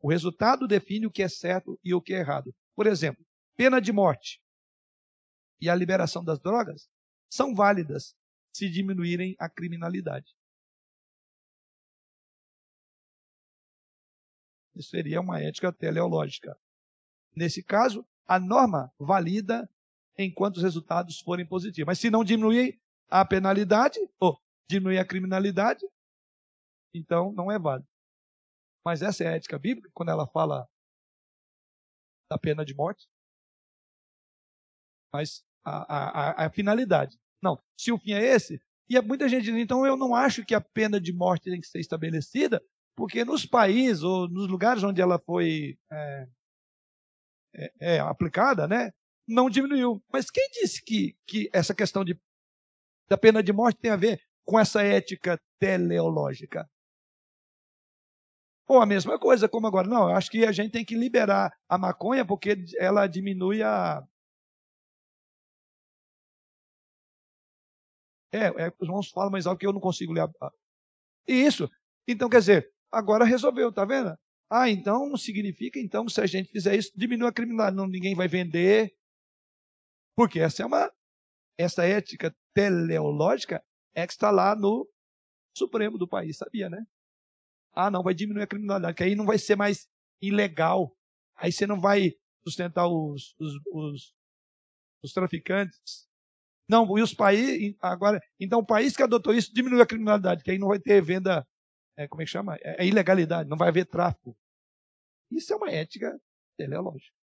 [0.00, 2.54] O resultado define o que é certo e o que é errado.
[2.74, 3.24] Por exemplo,
[3.56, 4.40] pena de morte
[5.60, 6.88] e a liberação das drogas
[7.30, 8.16] são válidas
[8.52, 10.34] se diminuírem a criminalidade.
[14.74, 16.56] Isso seria uma ética teleológica.
[17.34, 19.68] Nesse caso, a norma valida
[20.16, 21.86] enquanto os resultados forem positivos.
[21.86, 24.38] Mas se não diminuir a penalidade, ou
[24.70, 25.86] diminuir a criminalidade,
[26.94, 27.88] então não é válido.
[28.84, 30.68] Mas essa é a ética bíblica, quando ela fala
[32.30, 33.08] da pena de morte.
[35.12, 37.18] Mas a, a, a finalidade.
[37.42, 40.54] Não, se o fim é esse, e muita gente diz, então eu não acho que
[40.54, 42.62] a pena de morte tem que ser estabelecida,
[42.96, 46.28] porque nos países ou nos lugares onde ela foi é,
[47.54, 48.92] é, é, aplicada, né,
[49.26, 50.02] não diminuiu.
[50.12, 52.18] Mas quem disse que, que essa questão de
[53.08, 56.68] da pena de morte tem a ver com essa ética teleológica.
[58.68, 59.88] Ou a mesma coisa, como agora.
[59.88, 64.02] Não, eu acho que a gente tem que liberar a maconha porque ela diminui a.
[68.30, 70.28] É, é, os irmãos falam mais alto que eu não consigo ler.
[70.40, 70.50] A...
[71.26, 71.68] Isso.
[72.06, 74.14] Então, quer dizer, agora resolveu, tá vendo?
[74.50, 78.28] Ah, então significa então se a gente fizer isso, diminui a criminalidade, não, ninguém vai
[78.28, 78.94] vender.
[80.14, 80.90] Porque essa é uma
[81.58, 83.62] essa ética teleológica
[83.94, 84.88] é que está lá no
[85.56, 86.86] Supremo do país, sabia, né?
[87.72, 89.88] Ah, não, vai diminuir a criminalidade, que aí não vai ser mais
[90.22, 90.96] ilegal.
[91.36, 92.12] Aí você não vai
[92.44, 94.14] sustentar os, os, os,
[95.02, 96.08] os traficantes.
[96.68, 97.76] Não, e os países.
[97.80, 101.02] Agora, então o país que adotou isso diminui a criminalidade, que aí não vai ter
[101.02, 101.46] venda.
[101.96, 102.56] É, como é que chama?
[102.56, 104.36] É, é ilegalidade, não vai haver tráfico.
[105.30, 106.18] Isso é uma ética
[106.56, 107.14] teleológica.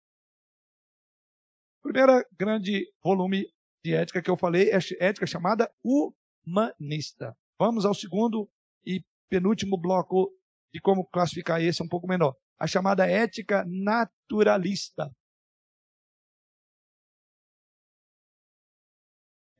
[1.81, 3.47] Primeira grande volume
[3.85, 7.37] de ética que eu falei é ética chamada humanista.
[7.59, 8.49] Vamos ao segundo
[8.83, 10.35] e penúltimo bloco
[10.73, 12.35] de como classificar esse um pouco menor.
[12.57, 15.15] A chamada ética naturalista.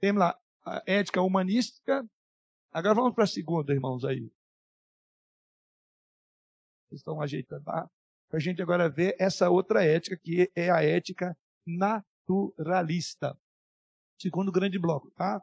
[0.01, 2.03] Temos lá a ética humanística.
[2.71, 4.28] Agora vamos para a segunda, irmãos, aí.
[6.88, 7.88] Vocês estão ajeitando lá.
[8.28, 13.38] Para a gente agora ver essa outra ética, que é a ética naturalista.
[14.20, 15.41] Segundo grande bloco, tá?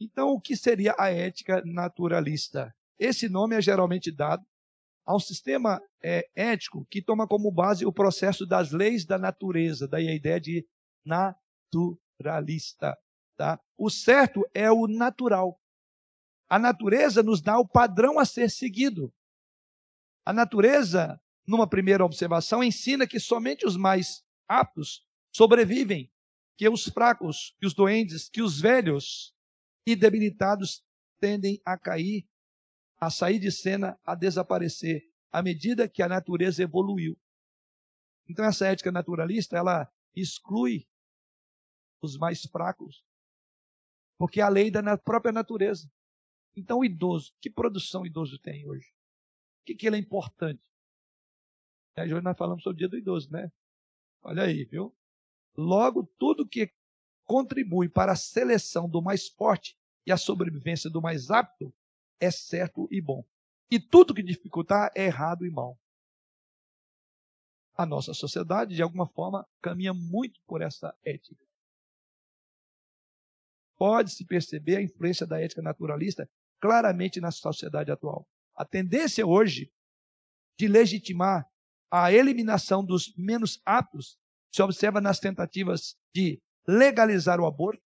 [0.00, 2.74] Então, o que seria a ética naturalista?
[2.98, 4.44] Esse nome é geralmente dado
[5.06, 9.86] a um sistema é, ético que toma como base o processo das leis da natureza,
[9.86, 10.66] daí a ideia de
[11.04, 12.96] naturalista.
[13.36, 13.60] Tá?
[13.78, 15.60] O certo é o natural.
[16.48, 19.12] A natureza nos dá o padrão a ser seguido.
[20.24, 26.10] A natureza, numa primeira observação, ensina que somente os mais aptos sobrevivem,
[26.56, 29.34] que os fracos, que os doentes, que os velhos
[29.86, 30.82] e debilitados
[31.20, 32.26] tendem a cair,
[32.98, 37.18] a sair de cena, a desaparecer, à medida que a natureza evoluiu.
[38.28, 40.88] Então essa ética naturalista, ela exclui
[42.00, 43.04] os mais fracos,
[44.18, 45.90] porque é a lei da própria natureza.
[46.56, 48.88] Então, o idoso, que produção o idoso tem hoje?
[49.60, 50.62] O que, que ele é importante?
[51.98, 53.50] Hoje nós falamos sobre o dia do idoso, né?
[54.22, 54.94] Olha aí, viu?
[55.56, 56.72] Logo, tudo que
[57.24, 59.76] contribui para a seleção do mais forte
[60.06, 61.74] e a sobrevivência do mais apto
[62.20, 63.24] é certo e bom.
[63.70, 65.78] E tudo que dificultar é errado e mal.
[67.74, 71.46] A nossa sociedade, de alguma forma, caminha muito por essa ética
[73.76, 76.28] pode-se perceber a influência da ética naturalista
[76.58, 78.26] claramente na sociedade atual.
[78.54, 79.70] A tendência hoje
[80.58, 81.46] de legitimar
[81.90, 84.18] a eliminação dos menos aptos
[84.56, 87.82] se observa nas tentativas de legalizar o aborto,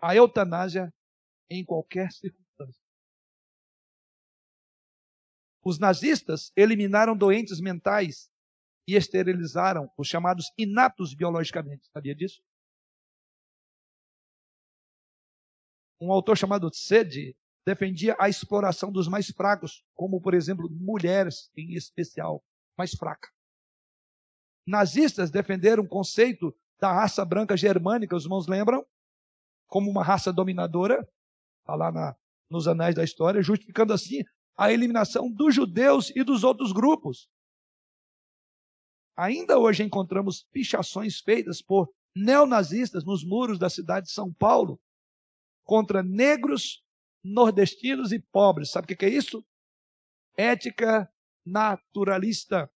[0.00, 0.90] a eutanásia
[1.50, 2.82] em qualquer circunstância.
[5.62, 8.30] Os nazistas eliminaram doentes mentais
[8.88, 11.90] e esterilizaram os chamados inatos biologicamente.
[11.92, 12.40] Sabia disso?
[16.00, 17.36] Um autor chamado Sede
[17.66, 22.42] defendia a exploração dos mais fracos, como, por exemplo, mulheres em especial,
[22.76, 23.28] mais fraca.
[24.66, 28.84] Nazistas defenderam o conceito da raça branca germânica, os irmãos lembram?
[29.66, 31.08] Como uma raça dominadora,
[31.60, 32.16] está lá na,
[32.50, 34.22] nos anais da história, justificando assim
[34.56, 37.28] a eliminação dos judeus e dos outros grupos.
[39.16, 44.80] Ainda hoje encontramos pichações feitas por neonazistas nos muros da cidade de São Paulo
[45.64, 46.84] contra negros,
[47.22, 48.70] nordestinos e pobres.
[48.70, 49.44] Sabe o que é isso?
[50.36, 51.10] Ética
[51.46, 52.68] naturalista.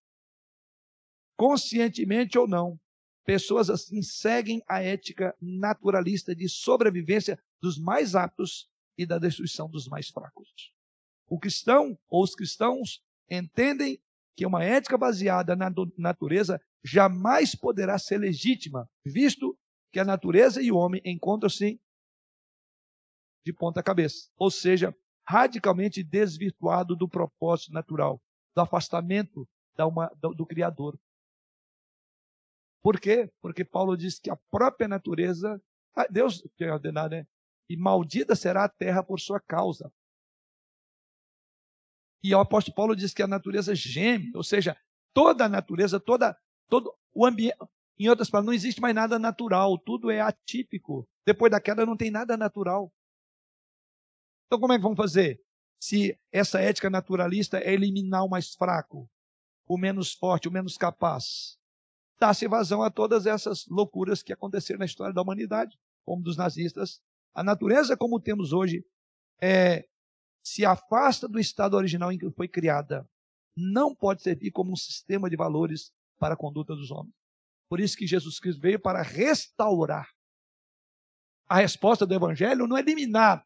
[1.37, 2.79] Conscientemente ou não,
[3.25, 9.89] pessoas assim seguem a ética naturalista de sobrevivência dos mais aptos e da destruição dos
[9.89, 10.73] mais fracos.
[11.27, 14.01] O cristão ou os cristãos entendem
[14.37, 19.59] que uma ética baseada na natureza jamais poderá ser legítima, visto
[19.93, 21.81] que a natureza e o homem encontram-se
[23.45, 24.95] de ponta cabeça, ou seja,
[25.27, 28.21] radicalmente desvirtuado do propósito natural,
[28.55, 29.49] do afastamento
[29.85, 30.99] uma, do, do Criador.
[32.83, 33.31] Por quê?
[33.41, 35.61] Porque Paulo diz que a própria natureza,
[35.95, 37.27] ah, Deus quer ordenar, né?
[37.69, 39.93] E maldita será a terra por sua causa.
[42.23, 44.77] E o apóstolo Paulo diz que a natureza geme, ou seja,
[45.15, 46.37] toda a natureza, toda,
[46.69, 47.57] todo o ambiente.
[47.99, 51.07] Em outras palavras, não existe mais nada natural, tudo é atípico.
[51.27, 52.91] Depois da queda não tem nada natural.
[54.47, 55.41] Então, como é que vamos fazer?
[55.81, 59.09] Se essa ética naturalista é eliminar o mais fraco,
[59.67, 61.59] o menos forte, o menos capaz,
[62.19, 67.01] dá-se vazão a todas essas loucuras que aconteceram na história da humanidade, como dos nazistas.
[67.35, 68.85] A natureza, como temos hoje,
[69.41, 69.87] é
[70.43, 73.09] se afasta do estado original em que foi criada,
[73.57, 77.15] não pode servir como um sistema de valores para a conduta dos homens.
[77.69, 80.09] Por isso que Jesus Cristo veio para restaurar
[81.51, 83.45] a resposta do evangelho não é eliminar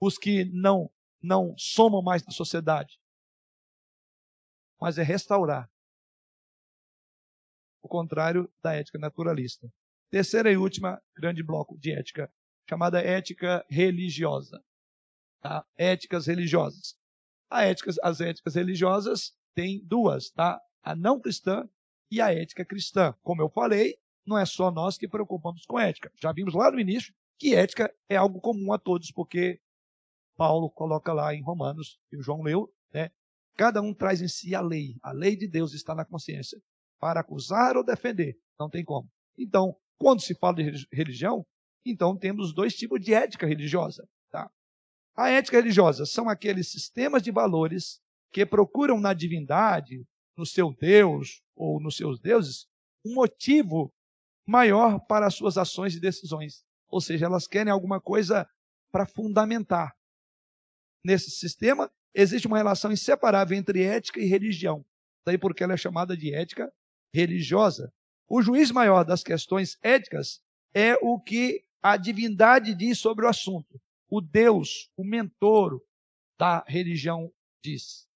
[0.00, 0.90] os que não
[1.26, 3.00] não somam mais na sociedade,
[4.80, 5.68] mas é restaurar.
[7.82, 9.68] O contrário da ética naturalista.
[10.10, 12.32] Terceira e última grande bloco de ética,
[12.68, 14.64] chamada ética religiosa.
[15.40, 15.66] Tá?
[15.76, 16.96] Éticas religiosas.
[17.50, 20.60] Ética, as éticas religiosas têm duas, tá?
[20.82, 21.68] A não cristã
[22.10, 23.14] e a ética cristã.
[23.22, 26.12] Como eu falei, não é só nós que preocupamos com ética.
[26.20, 29.60] Já vimos lá no início que ética é algo comum a todos, porque
[30.36, 33.10] Paulo coloca lá em Romanos, que o João leu, né?
[33.56, 34.96] Cada um traz em si a lei.
[35.02, 36.60] A lei de Deus está na consciência.
[36.98, 39.08] Para acusar ou defender, não tem como.
[39.38, 41.44] Então, quando se fala de religião,
[41.84, 44.06] então temos dois tipos de ética religiosa.
[44.30, 44.50] Tá?
[45.16, 50.04] A ética religiosa são aqueles sistemas de valores que procuram na divindade,
[50.36, 52.66] no seu Deus ou nos seus deuses,
[53.04, 53.90] um motivo
[54.46, 56.62] maior para as suas ações e decisões.
[56.88, 58.46] Ou seja, elas querem alguma coisa
[58.92, 59.95] para fundamentar.
[61.06, 64.84] Nesse sistema, existe uma relação inseparável entre ética e religião.
[65.24, 66.68] Daí porque ela é chamada de ética
[67.14, 67.92] religiosa.
[68.28, 70.42] O juiz maior das questões éticas
[70.74, 73.80] é o que a divindade diz sobre o assunto.
[74.10, 75.80] O Deus, o mentor
[76.36, 77.32] da religião
[77.62, 78.08] diz.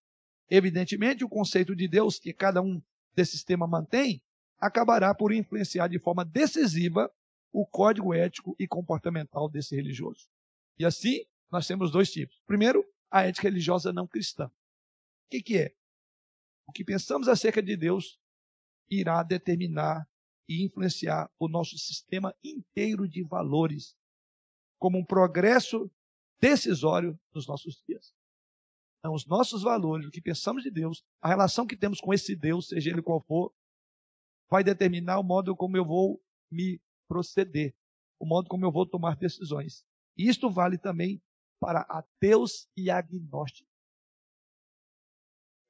[0.50, 2.82] Evidentemente, o conceito de Deus que cada um
[3.14, 4.20] desse sistema mantém
[4.58, 7.08] acabará por influenciar de forma decisiva
[7.52, 10.28] o código ético e comportamental desse religioso.
[10.76, 12.40] E assim, nós temos dois tipos.
[12.46, 14.46] Primeiro, a ética religiosa não cristã.
[14.46, 15.74] O que, que é?
[16.66, 18.20] O que pensamos acerca de Deus
[18.88, 20.08] irá determinar
[20.48, 23.96] e influenciar o nosso sistema inteiro de valores,
[24.78, 25.90] como um progresso
[26.40, 28.12] decisório nos nossos dias.
[28.98, 32.34] Então, os nossos valores, o que pensamos de Deus, a relação que temos com esse
[32.34, 33.52] Deus, seja ele qual for,
[34.48, 36.20] vai determinar o modo como eu vou
[36.50, 37.74] me proceder,
[38.18, 39.84] o modo como eu vou tomar decisões.
[40.16, 41.22] E isto vale também
[41.60, 43.70] para ateus e agnósticos.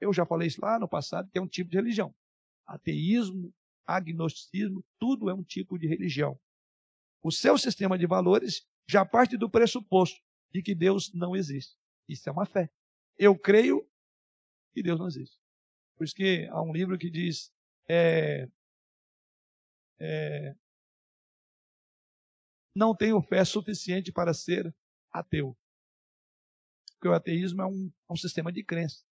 [0.00, 2.14] Eu já falei isso lá no passado, que é um tipo de religião.
[2.66, 3.52] Ateísmo,
[3.86, 6.40] agnosticismo, tudo é um tipo de religião.
[7.22, 11.76] O seu sistema de valores já parte do pressuposto de que Deus não existe.
[12.08, 12.70] Isso é uma fé.
[13.18, 13.86] Eu creio
[14.72, 15.38] que Deus não existe.
[15.96, 17.52] Por isso que há um livro que diz
[17.88, 18.48] é,
[19.98, 20.54] é,
[22.74, 24.74] não tenho fé suficiente para ser
[25.12, 25.56] ateu.
[27.00, 29.02] Porque o ateísmo é um, é um sistema de crença,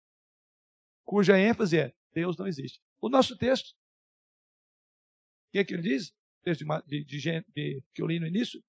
[1.07, 2.83] cuja ênfase é Deus não existe.
[3.01, 6.11] O nosso texto, o que, é que ele diz?
[6.11, 8.63] O texto de, de, de, que eu li no início.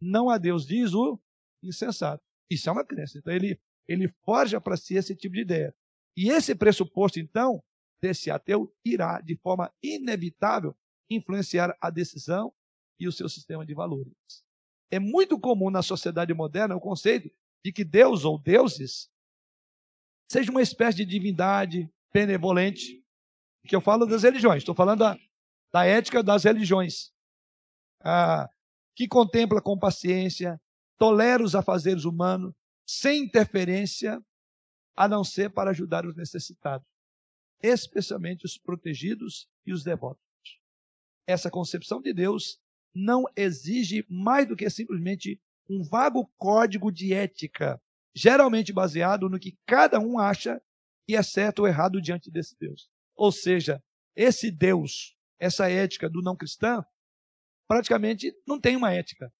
[0.00, 1.20] Não há Deus, diz o
[1.62, 2.24] insensato.
[2.48, 3.18] Isso é uma crença.
[3.18, 5.74] Então ele, ele forja para si esse tipo de ideia.
[6.16, 7.62] E esse pressuposto, então,
[8.00, 10.74] desse ateu irá, de forma inevitável,
[11.10, 12.50] influenciar a decisão
[12.98, 14.14] e o seu sistema de valores.
[14.90, 17.30] É muito comum na sociedade moderna o conceito
[17.64, 19.10] de que Deus ou deuses
[20.30, 23.02] seja uma espécie de divindade benevolente,
[23.66, 25.18] que eu falo das religiões, estou falando da,
[25.72, 27.12] da ética das religiões,
[28.00, 28.48] ah,
[28.94, 30.60] que contempla com paciência,
[30.98, 32.54] tolera os afazeres humanos,
[32.86, 34.20] sem interferência,
[34.96, 36.86] a não ser para ajudar os necessitados,
[37.62, 40.22] especialmente os protegidos e os devotos.
[41.26, 42.58] Essa concepção de Deus
[42.94, 45.40] não exige mais do que simplesmente
[45.70, 47.80] um vago código de ética,
[48.14, 50.60] geralmente baseado no que cada um acha
[51.06, 52.90] que é certo ou errado diante desse Deus.
[53.14, 53.82] Ou seja,
[54.16, 56.84] esse Deus, essa ética do não cristão,
[57.68, 59.32] praticamente não tem uma ética.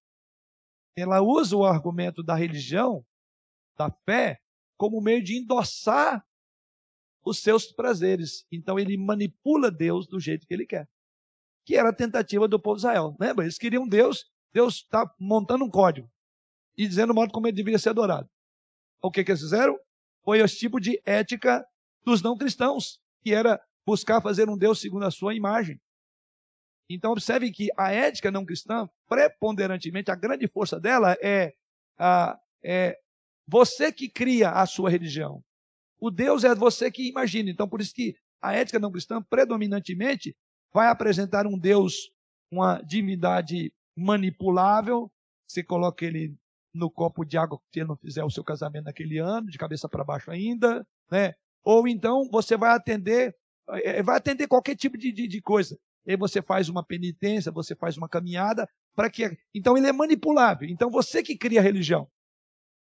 [0.95, 3.05] Ela usa o argumento da religião,
[3.77, 4.39] da fé,
[4.77, 6.25] como meio de endossar
[7.23, 8.45] os seus prazeres.
[8.51, 10.87] Então ele manipula Deus do jeito que ele quer
[11.65, 13.15] que era a tentativa do povo de Israel.
[13.19, 13.45] Lembra?
[13.45, 16.09] Eles queriam Deus, Deus está montando um código
[16.81, 18.27] e dizendo o modo como ele deveria ser adorado.
[19.03, 19.77] O que, que eles fizeram?
[20.23, 21.63] Foi esse tipo de ética
[22.03, 25.79] dos não cristãos, que era buscar fazer um Deus segundo a sua imagem.
[26.89, 31.53] Então, observe que a ética não cristã, preponderantemente, a grande força dela é,
[31.99, 32.97] a, é
[33.47, 35.43] você que cria a sua religião.
[35.99, 37.51] O Deus é você que imagina.
[37.51, 40.35] Então, por isso que a ética não cristã, predominantemente,
[40.73, 42.09] vai apresentar um Deus,
[42.51, 45.11] uma divindade manipulável.
[45.47, 46.35] Você coloca ele
[46.73, 49.89] no copo de água que ele não fizer o seu casamento naquele ano, de cabeça
[49.89, 51.33] para baixo ainda, né?
[51.63, 53.35] Ou então você vai atender,
[53.69, 55.77] eh, vai atender qualquer tipo de, de, de coisa.
[56.05, 59.37] E aí você faz uma penitência, você faz uma caminhada para que.
[59.53, 60.67] Então ele é manipulável.
[60.67, 62.07] Então você que cria a religião.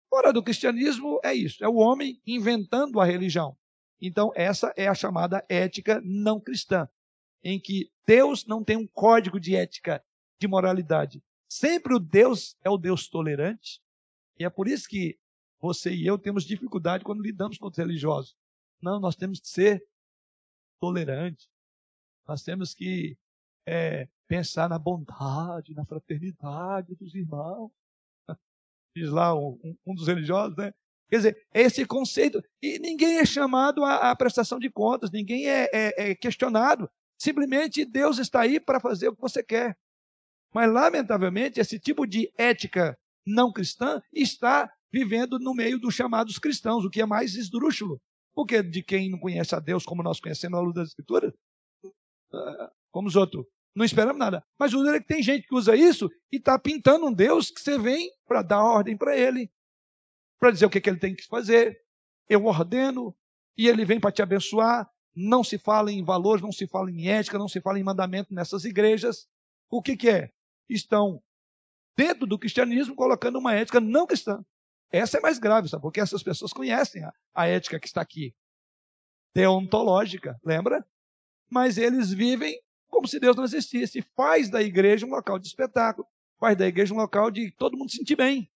[0.09, 3.55] Fora do cristianismo é isso, é o homem inventando a religião.
[4.01, 6.87] Então essa é a chamada ética não cristã
[7.43, 10.03] em que Deus não tem um código de ética,
[10.39, 11.21] de moralidade.
[11.49, 13.81] Sempre o Deus é o Deus tolerante.
[14.37, 15.19] E é por isso que
[15.59, 18.37] você e eu temos dificuldade quando lidamos com os religiosos.
[18.81, 19.83] Não, nós temos que ser
[20.79, 21.49] tolerantes.
[22.27, 23.17] Nós temos que
[23.65, 27.71] é, pensar na bondade, na fraternidade dos irmãos.
[28.95, 30.71] Diz lá um, um dos religiosos, né?
[31.09, 32.41] Quer dizer, é esse conceito.
[32.61, 36.89] E ninguém é chamado à, à prestação de contas, ninguém é, é, é questionado.
[37.17, 39.75] Simplesmente Deus está aí para fazer o que você quer.
[40.53, 46.83] Mas, lamentavelmente, esse tipo de ética não cristã está vivendo no meio dos chamados cristãos,
[46.83, 48.01] o que é mais esdrúxulo.
[48.33, 51.33] Porque de quem não conhece a Deus como nós conhecemos a luz das Escrituras,
[52.33, 53.45] ah, como os outros.
[53.75, 54.43] Não esperamos nada.
[54.57, 57.61] Mas o é que tem gente que usa isso e está pintando um Deus que
[57.61, 59.51] você vem para dar ordem para ele,
[60.39, 61.79] para dizer o que, que ele tem que fazer.
[62.27, 63.15] Eu ordeno
[63.57, 64.89] e ele vem para te abençoar.
[65.15, 68.33] Não se fala em valores, não se fala em ética, não se fala em mandamento
[68.33, 69.27] nessas igrejas.
[69.69, 70.31] O que, que é?
[70.69, 71.21] Estão
[71.97, 74.43] dentro do cristianismo colocando uma ética não cristã.
[74.91, 75.81] Essa é mais grave, sabe?
[75.81, 78.33] Porque essas pessoas conhecem a, a ética que está aqui.
[79.33, 80.85] Deontológica, lembra?
[81.49, 84.01] mas eles vivem como se Deus não existisse.
[84.15, 86.07] Faz da igreja um local de espetáculo,
[86.39, 88.49] faz da igreja um local de todo mundo se sentir bem.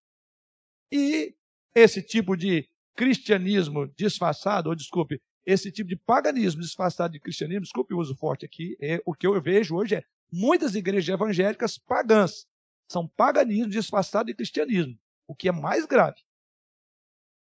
[0.90, 1.34] E
[1.74, 7.92] esse tipo de cristianismo disfarçado, ou desculpe, esse tipo de paganismo disfarçado de cristianismo, desculpe
[7.92, 10.04] o uso forte aqui, é, o que eu vejo hoje é
[10.34, 12.46] muitas igrejas evangélicas pagãs.
[12.90, 16.20] São paganismo disfarçado de cristianismo, o que é mais grave.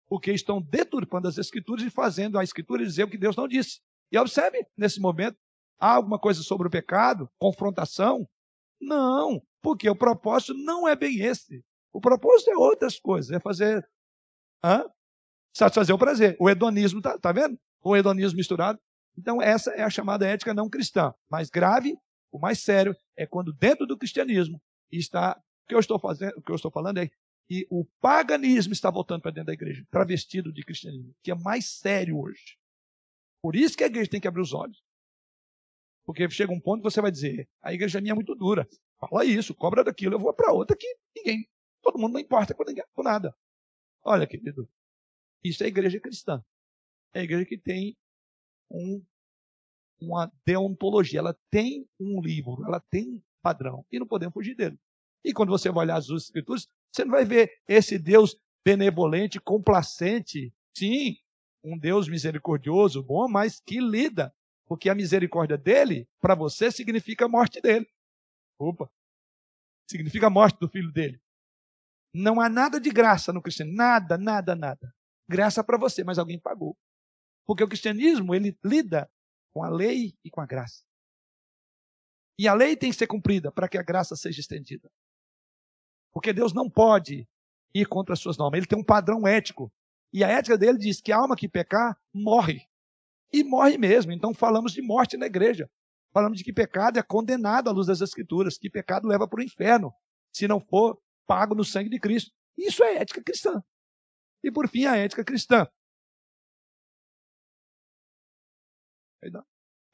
[0.09, 3.81] Porque estão deturpando as escrituras e fazendo a escritura dizer o que Deus não disse.
[4.11, 5.39] E observe, nesse momento,
[5.79, 7.31] há alguma coisa sobre o pecado?
[7.39, 8.29] Confrontação?
[8.81, 11.65] Não, porque o propósito não é bem esse.
[11.93, 13.89] O propósito é outras coisas, é fazer.
[14.63, 14.85] Hã?
[15.57, 16.37] Satisfazer o prazer.
[16.39, 17.59] O hedonismo, tá, tá vendo?
[17.83, 18.79] O hedonismo misturado.
[19.17, 21.15] Então, essa é a chamada ética não cristã.
[21.31, 21.97] Mais grave,
[22.33, 24.61] o mais sério, é quando dentro do cristianismo
[24.91, 25.41] está.
[25.65, 27.09] O que eu estou fazendo, o que eu estou falando é
[27.47, 31.67] que o paganismo está voltando para dentro da igreja, travestido de cristianismo, que é mais
[31.79, 32.59] sério hoje.
[33.41, 34.83] Por isso que a igreja tem que abrir os olhos.
[36.05, 38.69] Porque chega um ponto que você vai dizer, a igreja minha é muito dura.
[38.99, 41.49] Fala isso, cobra daquilo, eu vou para outra que ninguém,
[41.81, 43.35] todo mundo não importa com, ninguém, com nada.
[44.03, 44.69] Olha, querido,
[45.45, 46.45] isso é a igreja cristã.
[47.13, 47.97] É a igreja que tem
[48.71, 49.05] um,
[50.03, 54.79] uma deontologia, ela tem um livro, ela tem um padrão, e não podemos fugir dele.
[55.25, 60.53] E quando você vai olhar as escrituras, você não vai ver esse Deus benevolente, complacente.
[60.77, 61.17] Sim,
[61.63, 64.35] um Deus misericordioso, bom, mas que lida.
[64.67, 67.87] Porque a misericórdia dele, para você, significa a morte dele.
[68.59, 68.91] Opa!
[69.89, 71.21] Significa a morte do filho dele.
[72.15, 73.79] Não há nada de graça no cristianismo.
[73.79, 74.95] Nada, nada, nada.
[75.29, 76.77] Graça para você, mas alguém pagou.
[77.45, 79.11] Porque o cristianismo, ele lida
[79.53, 80.83] com a lei e com a graça.
[82.39, 84.91] E a lei tem que ser cumprida para que a graça seja estendida.
[86.13, 87.29] Porque Deus não pode
[87.75, 88.59] ir contra as suas normas.
[88.59, 89.73] Ele tem um padrão ético.
[90.13, 92.67] E a ética dele diz que a alma que pecar morre.
[93.33, 94.13] E morre mesmo.
[94.13, 95.71] Então falamos de morte na igreja.
[96.13, 99.43] Falamos de que pecado é condenado à luz das Escrituras, que pecado leva para o
[99.43, 99.95] inferno,
[100.31, 102.31] se não for pago no sangue de Cristo.
[102.57, 103.63] Isso é ética cristã.
[104.45, 105.67] E por fim, a ética cristã.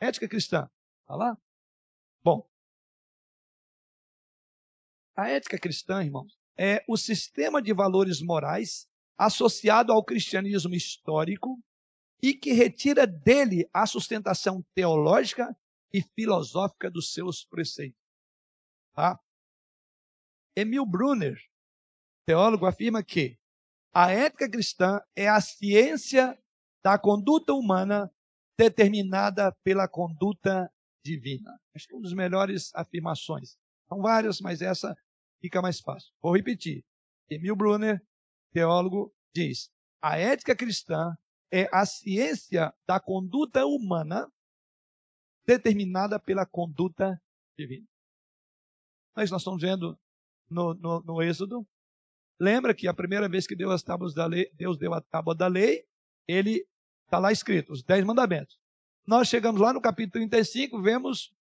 [0.01, 0.71] Ética cristã.
[1.03, 1.37] Está lá?
[2.23, 2.49] Bom.
[5.17, 11.61] A ética cristã, irmãos, é o sistema de valores morais associado ao cristianismo histórico
[12.23, 15.57] e que retira dele a sustentação teológica
[15.93, 18.01] e filosófica dos seus preceitos.
[18.95, 19.19] Tá?
[20.55, 21.41] Emil Brunner,
[22.27, 23.39] teólogo, afirma que
[23.93, 26.41] a ética cristã é a ciência
[26.85, 28.13] da conduta humana
[28.59, 30.71] determinada pela conduta
[31.05, 31.59] divina.
[31.75, 33.57] Acho que é uma das melhores afirmações.
[33.89, 34.97] São várias, mas essa
[35.41, 36.13] fica mais fácil.
[36.21, 36.85] Vou repetir.
[37.31, 38.03] Emil Brunner,
[38.53, 39.71] teólogo, diz:
[40.03, 41.17] a ética cristã
[41.53, 44.31] é a ciência da conduta humana
[45.47, 47.21] determinada pela conduta
[47.57, 47.87] divina.
[49.17, 49.99] Mas nós estamos vendo
[50.51, 51.67] no, no, no Êxodo.
[52.41, 55.47] Lembra que a primeira vez que as tábuas da lei, Deus deu a tábua da
[55.47, 55.85] lei,
[56.27, 56.67] ele
[57.09, 58.59] está lá escrito, os dez mandamentos.
[59.07, 61.33] Nós chegamos lá no capítulo 35, vemos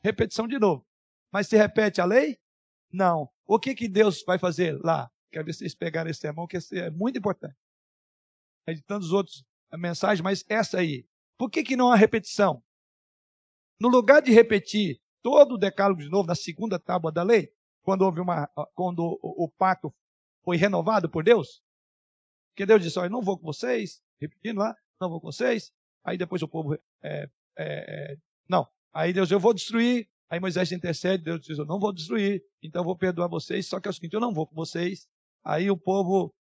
[0.00, 0.86] repetição de novo.
[1.30, 2.38] Mas se repete a lei?
[2.90, 3.28] Não.
[3.46, 5.10] O que, que Deus vai fazer lá?
[5.30, 7.54] Quero ver vocês pegarem esse sermão, que esse é muito importante.
[8.66, 9.44] É de tantos outros
[9.74, 11.06] mensagens, mas essa aí.
[11.36, 12.62] Por que, que não há repetição?
[13.78, 17.52] No lugar de repetir todo o decálogo de novo na segunda tábua da lei,
[17.82, 19.94] quando houve uma, quando o, o pacto
[20.42, 21.62] foi renovado por Deus,
[22.56, 25.72] que Deus disse: Olha, não vou com vocês, repetindo lá, não vou com vocês.
[26.04, 28.16] Aí depois o povo, é, é, é,
[28.48, 28.66] não.
[28.92, 32.82] Aí Deus, eu vou destruir Aí Moisés intercede, Deus diz: Eu não vou destruir, então
[32.82, 33.66] eu vou perdoar vocês.
[33.66, 35.08] Só que é o seguinte: eu não vou com vocês.
[35.42, 36.34] Aí o povo,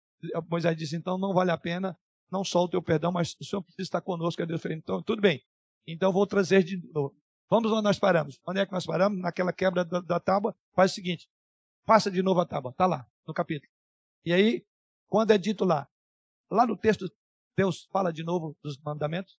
[0.49, 1.97] Moisés disse: Então não vale a pena,
[2.29, 4.41] não só o teu perdão, mas o Senhor precisa estar conosco.
[4.41, 5.41] Aí Deus falou: Então tudo bem,
[5.85, 7.15] então eu vou trazer de novo.
[7.49, 8.37] Vamos onde nós paramos.
[8.45, 9.19] Onde é que nós paramos?
[9.19, 10.53] Naquela quebra da, da tábua.
[10.73, 11.29] Faz o seguinte:
[11.85, 12.71] passa de novo a tábua.
[12.71, 13.71] Está lá, no capítulo.
[14.25, 14.65] E aí,
[15.07, 15.87] quando é dito lá,
[16.51, 17.09] lá no texto,
[17.57, 19.35] Deus fala de novo dos mandamentos?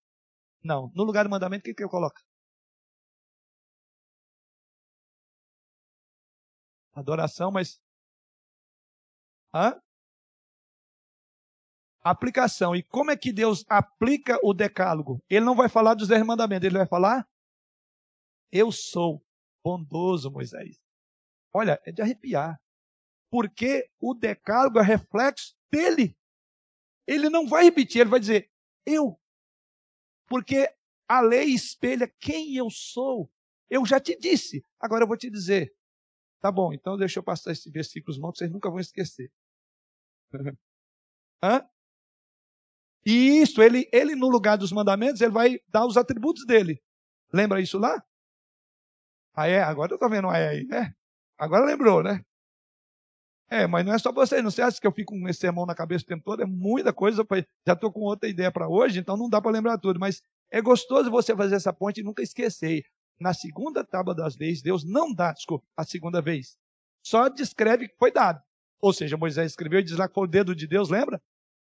[0.61, 0.91] Não.
[0.93, 2.19] No lugar do mandamento, o que, eu coloco?
[6.93, 7.79] Adoração, mas.
[9.53, 9.79] Hã?
[12.03, 12.75] Aplicação.
[12.75, 15.23] E como é que Deus aplica o decálogo?
[15.29, 17.25] Ele não vai falar dos dez mandamentos, ele vai falar:
[18.51, 19.23] Eu sou
[19.63, 20.77] bondoso, Moisés.
[21.53, 22.59] Olha, é de arrepiar.
[23.31, 26.18] Porque o decálogo é reflexo dele.
[27.09, 28.51] Ele não vai repetir, ele vai dizer:
[28.85, 29.19] Eu.
[30.27, 30.71] Porque
[31.07, 33.27] a lei espelha quem eu sou.
[33.67, 35.73] Eu já te disse, agora eu vou te dizer.
[36.39, 39.31] Tá bom, então deixa eu passar esse versículo mãos, vocês nunca vão esquecer.
[41.43, 41.67] Hã?
[43.03, 46.79] E isso, ele, ele no lugar dos mandamentos, ele vai dar os atributos dele.
[47.33, 48.03] Lembra isso lá?
[49.33, 49.61] Ah, é?
[49.63, 50.93] Agora eu estou vendo aí, né?
[51.37, 52.23] Agora lembrou, né?
[53.49, 55.65] É, mas não é só você, não se acha que eu fico com esse sermão
[55.65, 56.43] na cabeça o tempo todo?
[56.43, 57.25] É muita coisa,
[57.65, 60.21] já estou com outra ideia para hoje, então não dá para lembrar tudo, mas
[60.51, 62.83] é gostoso você fazer essa ponte e nunca esquecer
[63.19, 66.57] na segunda tábua das leis, Deus não dá, desculpa, a segunda vez.
[67.03, 68.41] Só descreve que foi dado.
[68.81, 71.21] Ou seja, Moisés escreveu e diz lá que foi o dedo de Deus, lembra?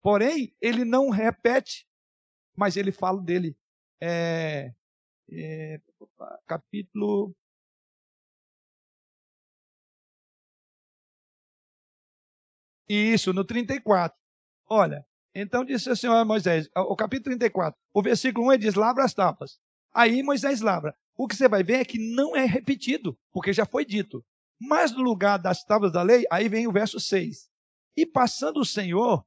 [0.02, 1.88] Porém, ele não repete,
[2.56, 3.56] mas ele fala dele.
[4.02, 4.74] É,
[5.32, 5.80] é,
[6.46, 7.34] capítulo.
[12.90, 14.18] Isso, no 34.
[14.68, 18.76] Olha, então disse o Senhor a Moisés, o capítulo 34, o versículo 1 ele diz:
[18.76, 19.60] Labra as tapas.
[19.94, 23.66] Aí Moisés labra o que você vai ver é que não é repetido, porque já
[23.66, 24.26] foi dito.
[24.58, 27.50] Mas no lugar das tábuas da lei, aí vem o verso 6.
[27.98, 29.26] E passando o Senhor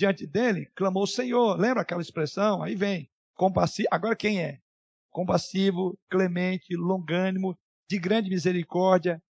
[0.00, 1.60] diante dele, clamou o Senhor.
[1.60, 2.62] Lembra aquela expressão?
[2.62, 3.10] Aí vem.
[3.34, 3.88] Compassivo.
[3.90, 4.62] Agora quem é?
[5.10, 7.54] Compassivo, clemente, longânimo,
[7.86, 9.22] de grande misericórdia,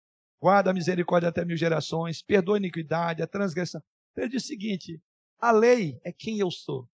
[0.41, 3.83] guarda a misericórdia até mil gerações, perdoa a iniquidade, a transgressão.
[4.17, 5.01] Ele diz o seguinte:
[5.39, 6.89] a lei é quem eu sou.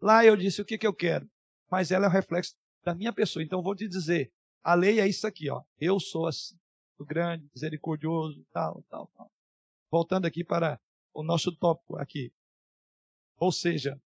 [0.00, 1.28] Lá eu disse o que, que eu quero
[1.74, 2.54] mas ela é um reflexo
[2.84, 3.42] da minha pessoa.
[3.42, 5.60] Então vou te dizer, a lei é isso aqui, ó.
[5.76, 6.56] Eu sou assim,
[6.96, 9.28] o grande, misericordioso, tal, tal, tal.
[9.90, 10.80] Voltando aqui para
[11.12, 12.32] o nosso tópico aqui.
[13.38, 14.00] Ou seja,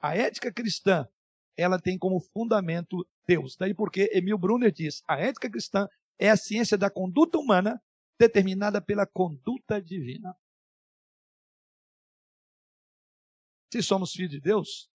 [0.00, 1.08] a ética cristã,
[1.56, 3.56] ela tem como fundamento Deus.
[3.56, 7.82] Daí porque Emil Brunner diz, a ética cristã é a ciência da conduta humana
[8.18, 10.36] determinada pela conduta divina.
[13.72, 14.90] Se somos filhos de Deus,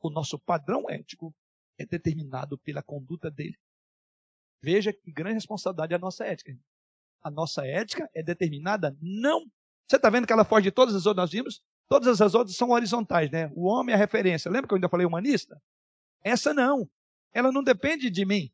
[0.00, 1.34] o nosso padrão ético
[1.78, 3.58] é determinado pela conduta dele.
[4.62, 6.56] Veja que grande responsabilidade é a nossa ética.
[7.22, 9.44] A nossa ética é determinada não.
[9.88, 11.62] Você está vendo que ela foge de todas as outras nós vimos?
[11.88, 13.50] Todas as outras são horizontais, né?
[13.54, 14.50] O homem é a referência.
[14.50, 15.60] Lembra que eu ainda falei humanista?
[16.24, 16.88] Essa não.
[17.32, 18.50] Ela não depende de mim.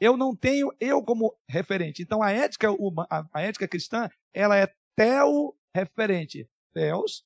[0.00, 2.02] Eu não tenho eu como referente.
[2.02, 6.48] Então a ética, uma, a, a ética cristã, ela é teo referente.
[6.72, 7.24] Theos,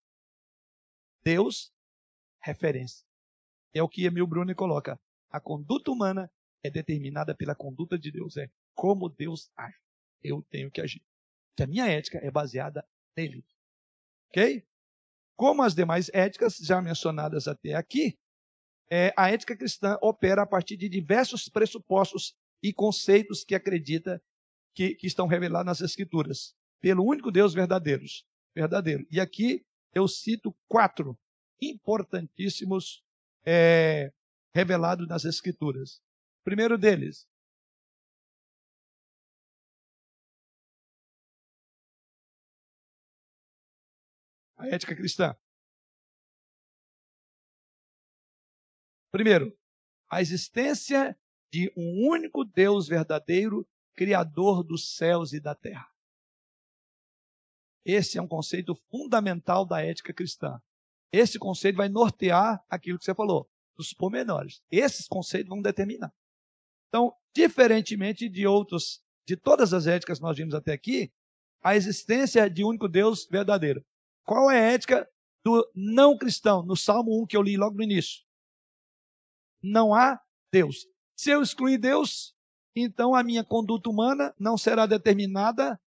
[1.23, 1.73] Deus,
[2.41, 3.05] referência.
[3.75, 4.99] É o que Emil Bruni coloca.
[5.31, 6.31] A conduta humana
[6.63, 8.37] é determinada pela conduta de Deus.
[8.37, 9.79] É como Deus age.
[10.23, 11.03] Eu tenho que agir.
[11.57, 12.87] Que a minha ética é baseada
[13.17, 13.45] nele.
[14.29, 14.67] Ok?
[15.37, 18.19] Como as demais éticas já mencionadas até aqui,
[18.91, 24.23] é, a ética cristã opera a partir de diversos pressupostos e conceitos que acredita
[24.75, 29.07] que, que estão revelados nas Escrituras, pelo único Deus verdadeiros, verdadeiro.
[29.11, 29.65] E aqui
[29.95, 31.19] eu cito quatro
[31.61, 33.03] importantíssimos
[33.45, 34.13] é,
[34.55, 36.01] revelado nas Escrituras.
[36.45, 37.27] Primeiro deles,
[44.57, 45.37] a ética cristã.
[49.11, 49.57] Primeiro,
[50.09, 51.17] a existência
[51.53, 55.87] de um único Deus verdadeiro, Criador dos céus e da terra.
[57.85, 60.59] Esse é um conceito fundamental da ética cristã.
[61.13, 64.63] Esse conceito vai nortear aquilo que você falou, dos pormenores.
[64.71, 66.11] Esses conceitos vão determinar.
[66.89, 71.13] Então, diferentemente de outros, de todas as éticas que nós vimos até aqui,
[71.63, 73.85] a existência de um único Deus verdadeiro.
[74.25, 75.07] Qual é a ética
[75.45, 76.65] do não cristão?
[76.65, 78.25] No Salmo 1 que eu li logo no início.
[79.63, 80.19] Não há
[80.51, 80.87] Deus.
[81.17, 82.35] Se eu excluir Deus,
[82.75, 85.81] então a minha conduta humana não será determinada,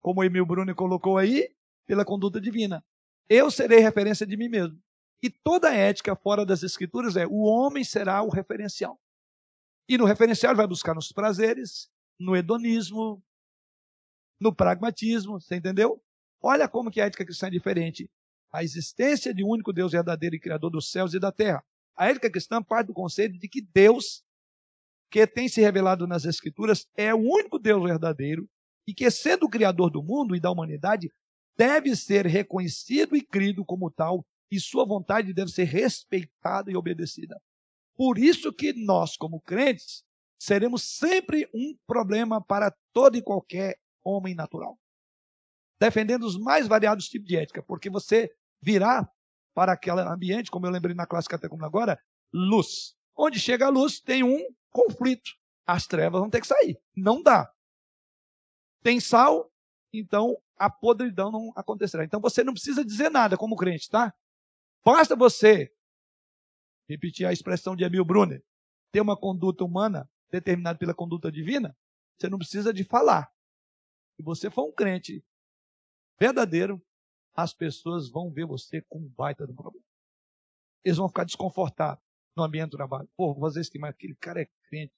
[0.00, 1.54] como o Emil Bruno colocou aí,
[1.86, 2.84] pela conduta divina
[3.30, 4.76] eu serei referência de mim mesmo.
[5.22, 9.00] E toda ética fora das escrituras é o homem será o referencial.
[9.88, 11.88] E no referencial ele vai buscar nos prazeres,
[12.18, 13.22] no hedonismo,
[14.40, 16.02] no pragmatismo, você entendeu?
[16.42, 18.10] Olha como que a ética cristã é diferente.
[18.52, 21.62] A existência de um único Deus verdadeiro e criador dos céus e da terra.
[21.96, 24.24] A ética cristã parte do conceito de que Deus,
[25.10, 28.48] que tem se revelado nas Escrituras, é o único Deus verdadeiro
[28.86, 31.10] e que, sendo o criador do mundo e da humanidade,
[31.56, 37.36] deve ser reconhecido e crido como tal, e sua vontade deve ser respeitada e obedecida.
[37.96, 40.02] Por isso que nós, como crentes,
[40.40, 44.78] seremos sempre um problema para todo e qualquer homem natural.
[45.78, 48.30] Defendendo os mais variados tipos de ética, porque você
[48.62, 49.08] virá
[49.54, 51.98] para aquele ambiente, como eu lembrei na classe catecúmena agora,
[52.32, 52.94] luz.
[53.16, 54.38] Onde chega a luz, tem um
[54.70, 55.30] conflito.
[55.66, 56.80] As trevas vão ter que sair.
[56.96, 57.52] Não dá.
[58.82, 59.52] Tem sal,
[59.92, 62.04] então a podridão não acontecerá.
[62.04, 64.14] Então você não precisa dizer nada como crente, tá?
[64.84, 65.72] Basta você,
[66.88, 68.42] repetir a expressão de Emil Brunner,
[68.90, 71.76] ter uma conduta humana determinada pela conduta divina,
[72.18, 73.30] você não precisa de falar.
[74.16, 75.24] Se você for um crente
[76.18, 76.82] verdadeiro,
[77.34, 79.84] as pessoas vão ver você com um baita de um problema.
[80.84, 82.02] Eles vão ficar desconfortados
[82.40, 83.08] no ambiente do trabalho.
[83.16, 84.92] Pô, você estimar aquele cara é crente.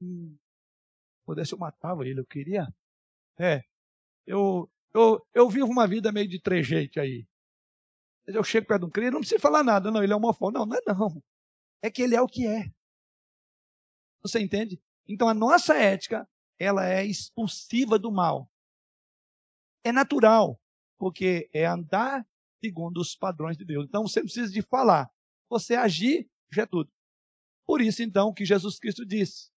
[0.00, 0.36] Hum,
[1.24, 2.66] pudesse eu matava ele, eu queria.
[3.38, 3.62] É,
[4.26, 7.26] eu, eu, eu vivo uma vida meio de trejeito aí.
[8.26, 10.58] Eu chego perto de um crente, não precisa falar nada, não, ele é homofóbico.
[10.58, 11.22] Não, não é não.
[11.82, 12.70] É que ele é o que é.
[14.22, 14.80] Você entende?
[15.06, 18.50] Então a nossa ética, ela é expulsiva do mal.
[19.82, 20.60] É natural,
[20.98, 22.26] porque é andar
[22.62, 23.86] segundo os padrões de Deus.
[23.86, 25.10] Então você não precisa de falar.
[25.50, 26.88] Você agir já é tudo.
[27.66, 29.50] Por isso, então, que Jesus Cristo disse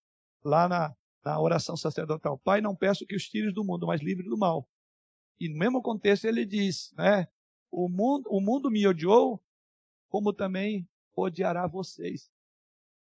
[0.43, 4.27] lá na, na oração sacerdotal: Pai, não peço que os tires do mundo, mas livre
[4.27, 4.67] do mal.
[5.39, 7.27] E no mesmo contexto ele diz, né?
[7.71, 9.41] O mundo, o mundo me odiou,
[10.09, 12.29] como também odiará vocês.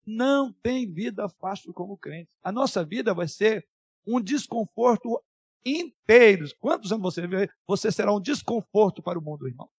[0.05, 2.29] Não tem vida fácil como crente.
[2.41, 3.67] A nossa vida vai ser
[4.05, 5.21] um desconforto
[5.65, 6.47] inteiro.
[6.59, 7.49] Quantos anos você vê?
[7.65, 9.69] Você será um desconforto para o mundo, irmão.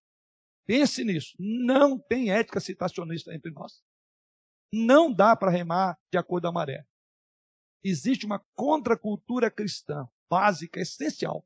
[0.68, 1.34] Pense nisso.
[1.38, 3.82] Não tem ética citacionista entre nós.
[4.70, 6.86] Não dá para remar de acordo com a maré.
[7.82, 11.42] Existe uma contracultura cristã básica, essencial.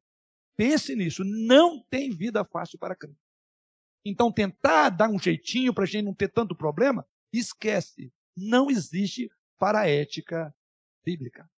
[0.56, 1.22] Pense nisso.
[1.22, 3.20] Não tem vida fácil para crente.
[4.04, 8.12] Então, tentar dar um jeitinho para a gente não ter tanto problema, esquece.
[8.36, 10.52] Não existe para a ética
[11.04, 11.48] bíblica.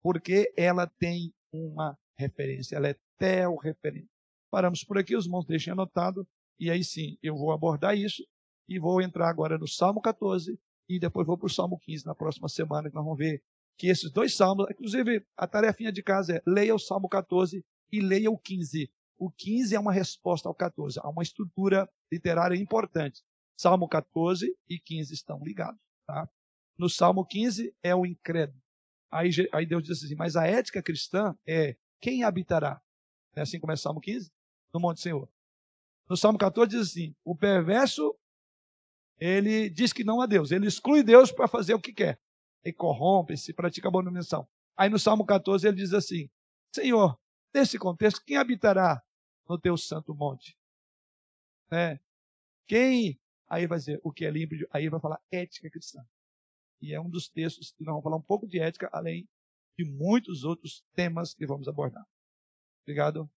[0.00, 4.08] Porque ela tem uma referência, ela é tel-referência.
[4.48, 6.24] Paramos por aqui, os irmãos deixem anotado,
[6.60, 8.22] e aí sim eu vou abordar isso,
[8.68, 10.56] e vou entrar agora no Salmo 14,
[10.88, 13.42] e depois vou para o Salmo 15 na próxima semana, que nós vamos ver
[13.76, 18.00] que esses dois salmos, inclusive a tarefinha de casa é leia o Salmo 14 e
[18.00, 18.92] leia o 15.
[19.18, 21.00] O 15 é uma resposta ao 14.
[21.02, 23.22] Há uma estrutura literária importante.
[23.56, 25.80] Salmo 14 e 15 estão ligados.
[26.06, 26.28] Tá?
[26.76, 28.60] No Salmo 15 é o incrédulo.
[29.10, 32.80] Aí, aí Deus diz assim: Mas a ética cristã é quem habitará?
[33.34, 34.30] É assim como é Salmo 15?
[34.74, 35.28] No Monte Senhor.
[36.10, 38.18] No Salmo 14 diz assim: O perverso,
[39.16, 40.50] ele diz que não a Deus.
[40.50, 42.20] Ele exclui Deus para fazer o que quer.
[42.64, 44.48] Ele corrompe, se pratica abominação.
[44.76, 46.28] Aí no Salmo 14 ele diz assim:
[46.74, 47.16] Senhor,
[47.54, 49.00] nesse contexto, quem habitará
[49.48, 50.58] no teu santo monte.
[51.70, 52.00] É.
[52.66, 53.20] Quem?
[53.48, 56.04] Aí vai dizer o que é limpo, aí vai falar ética cristã.
[56.80, 59.28] E é um dos textos que nós vamos falar um pouco de ética, além
[59.78, 62.04] de muitos outros temas que vamos abordar.
[62.82, 63.30] Obrigado.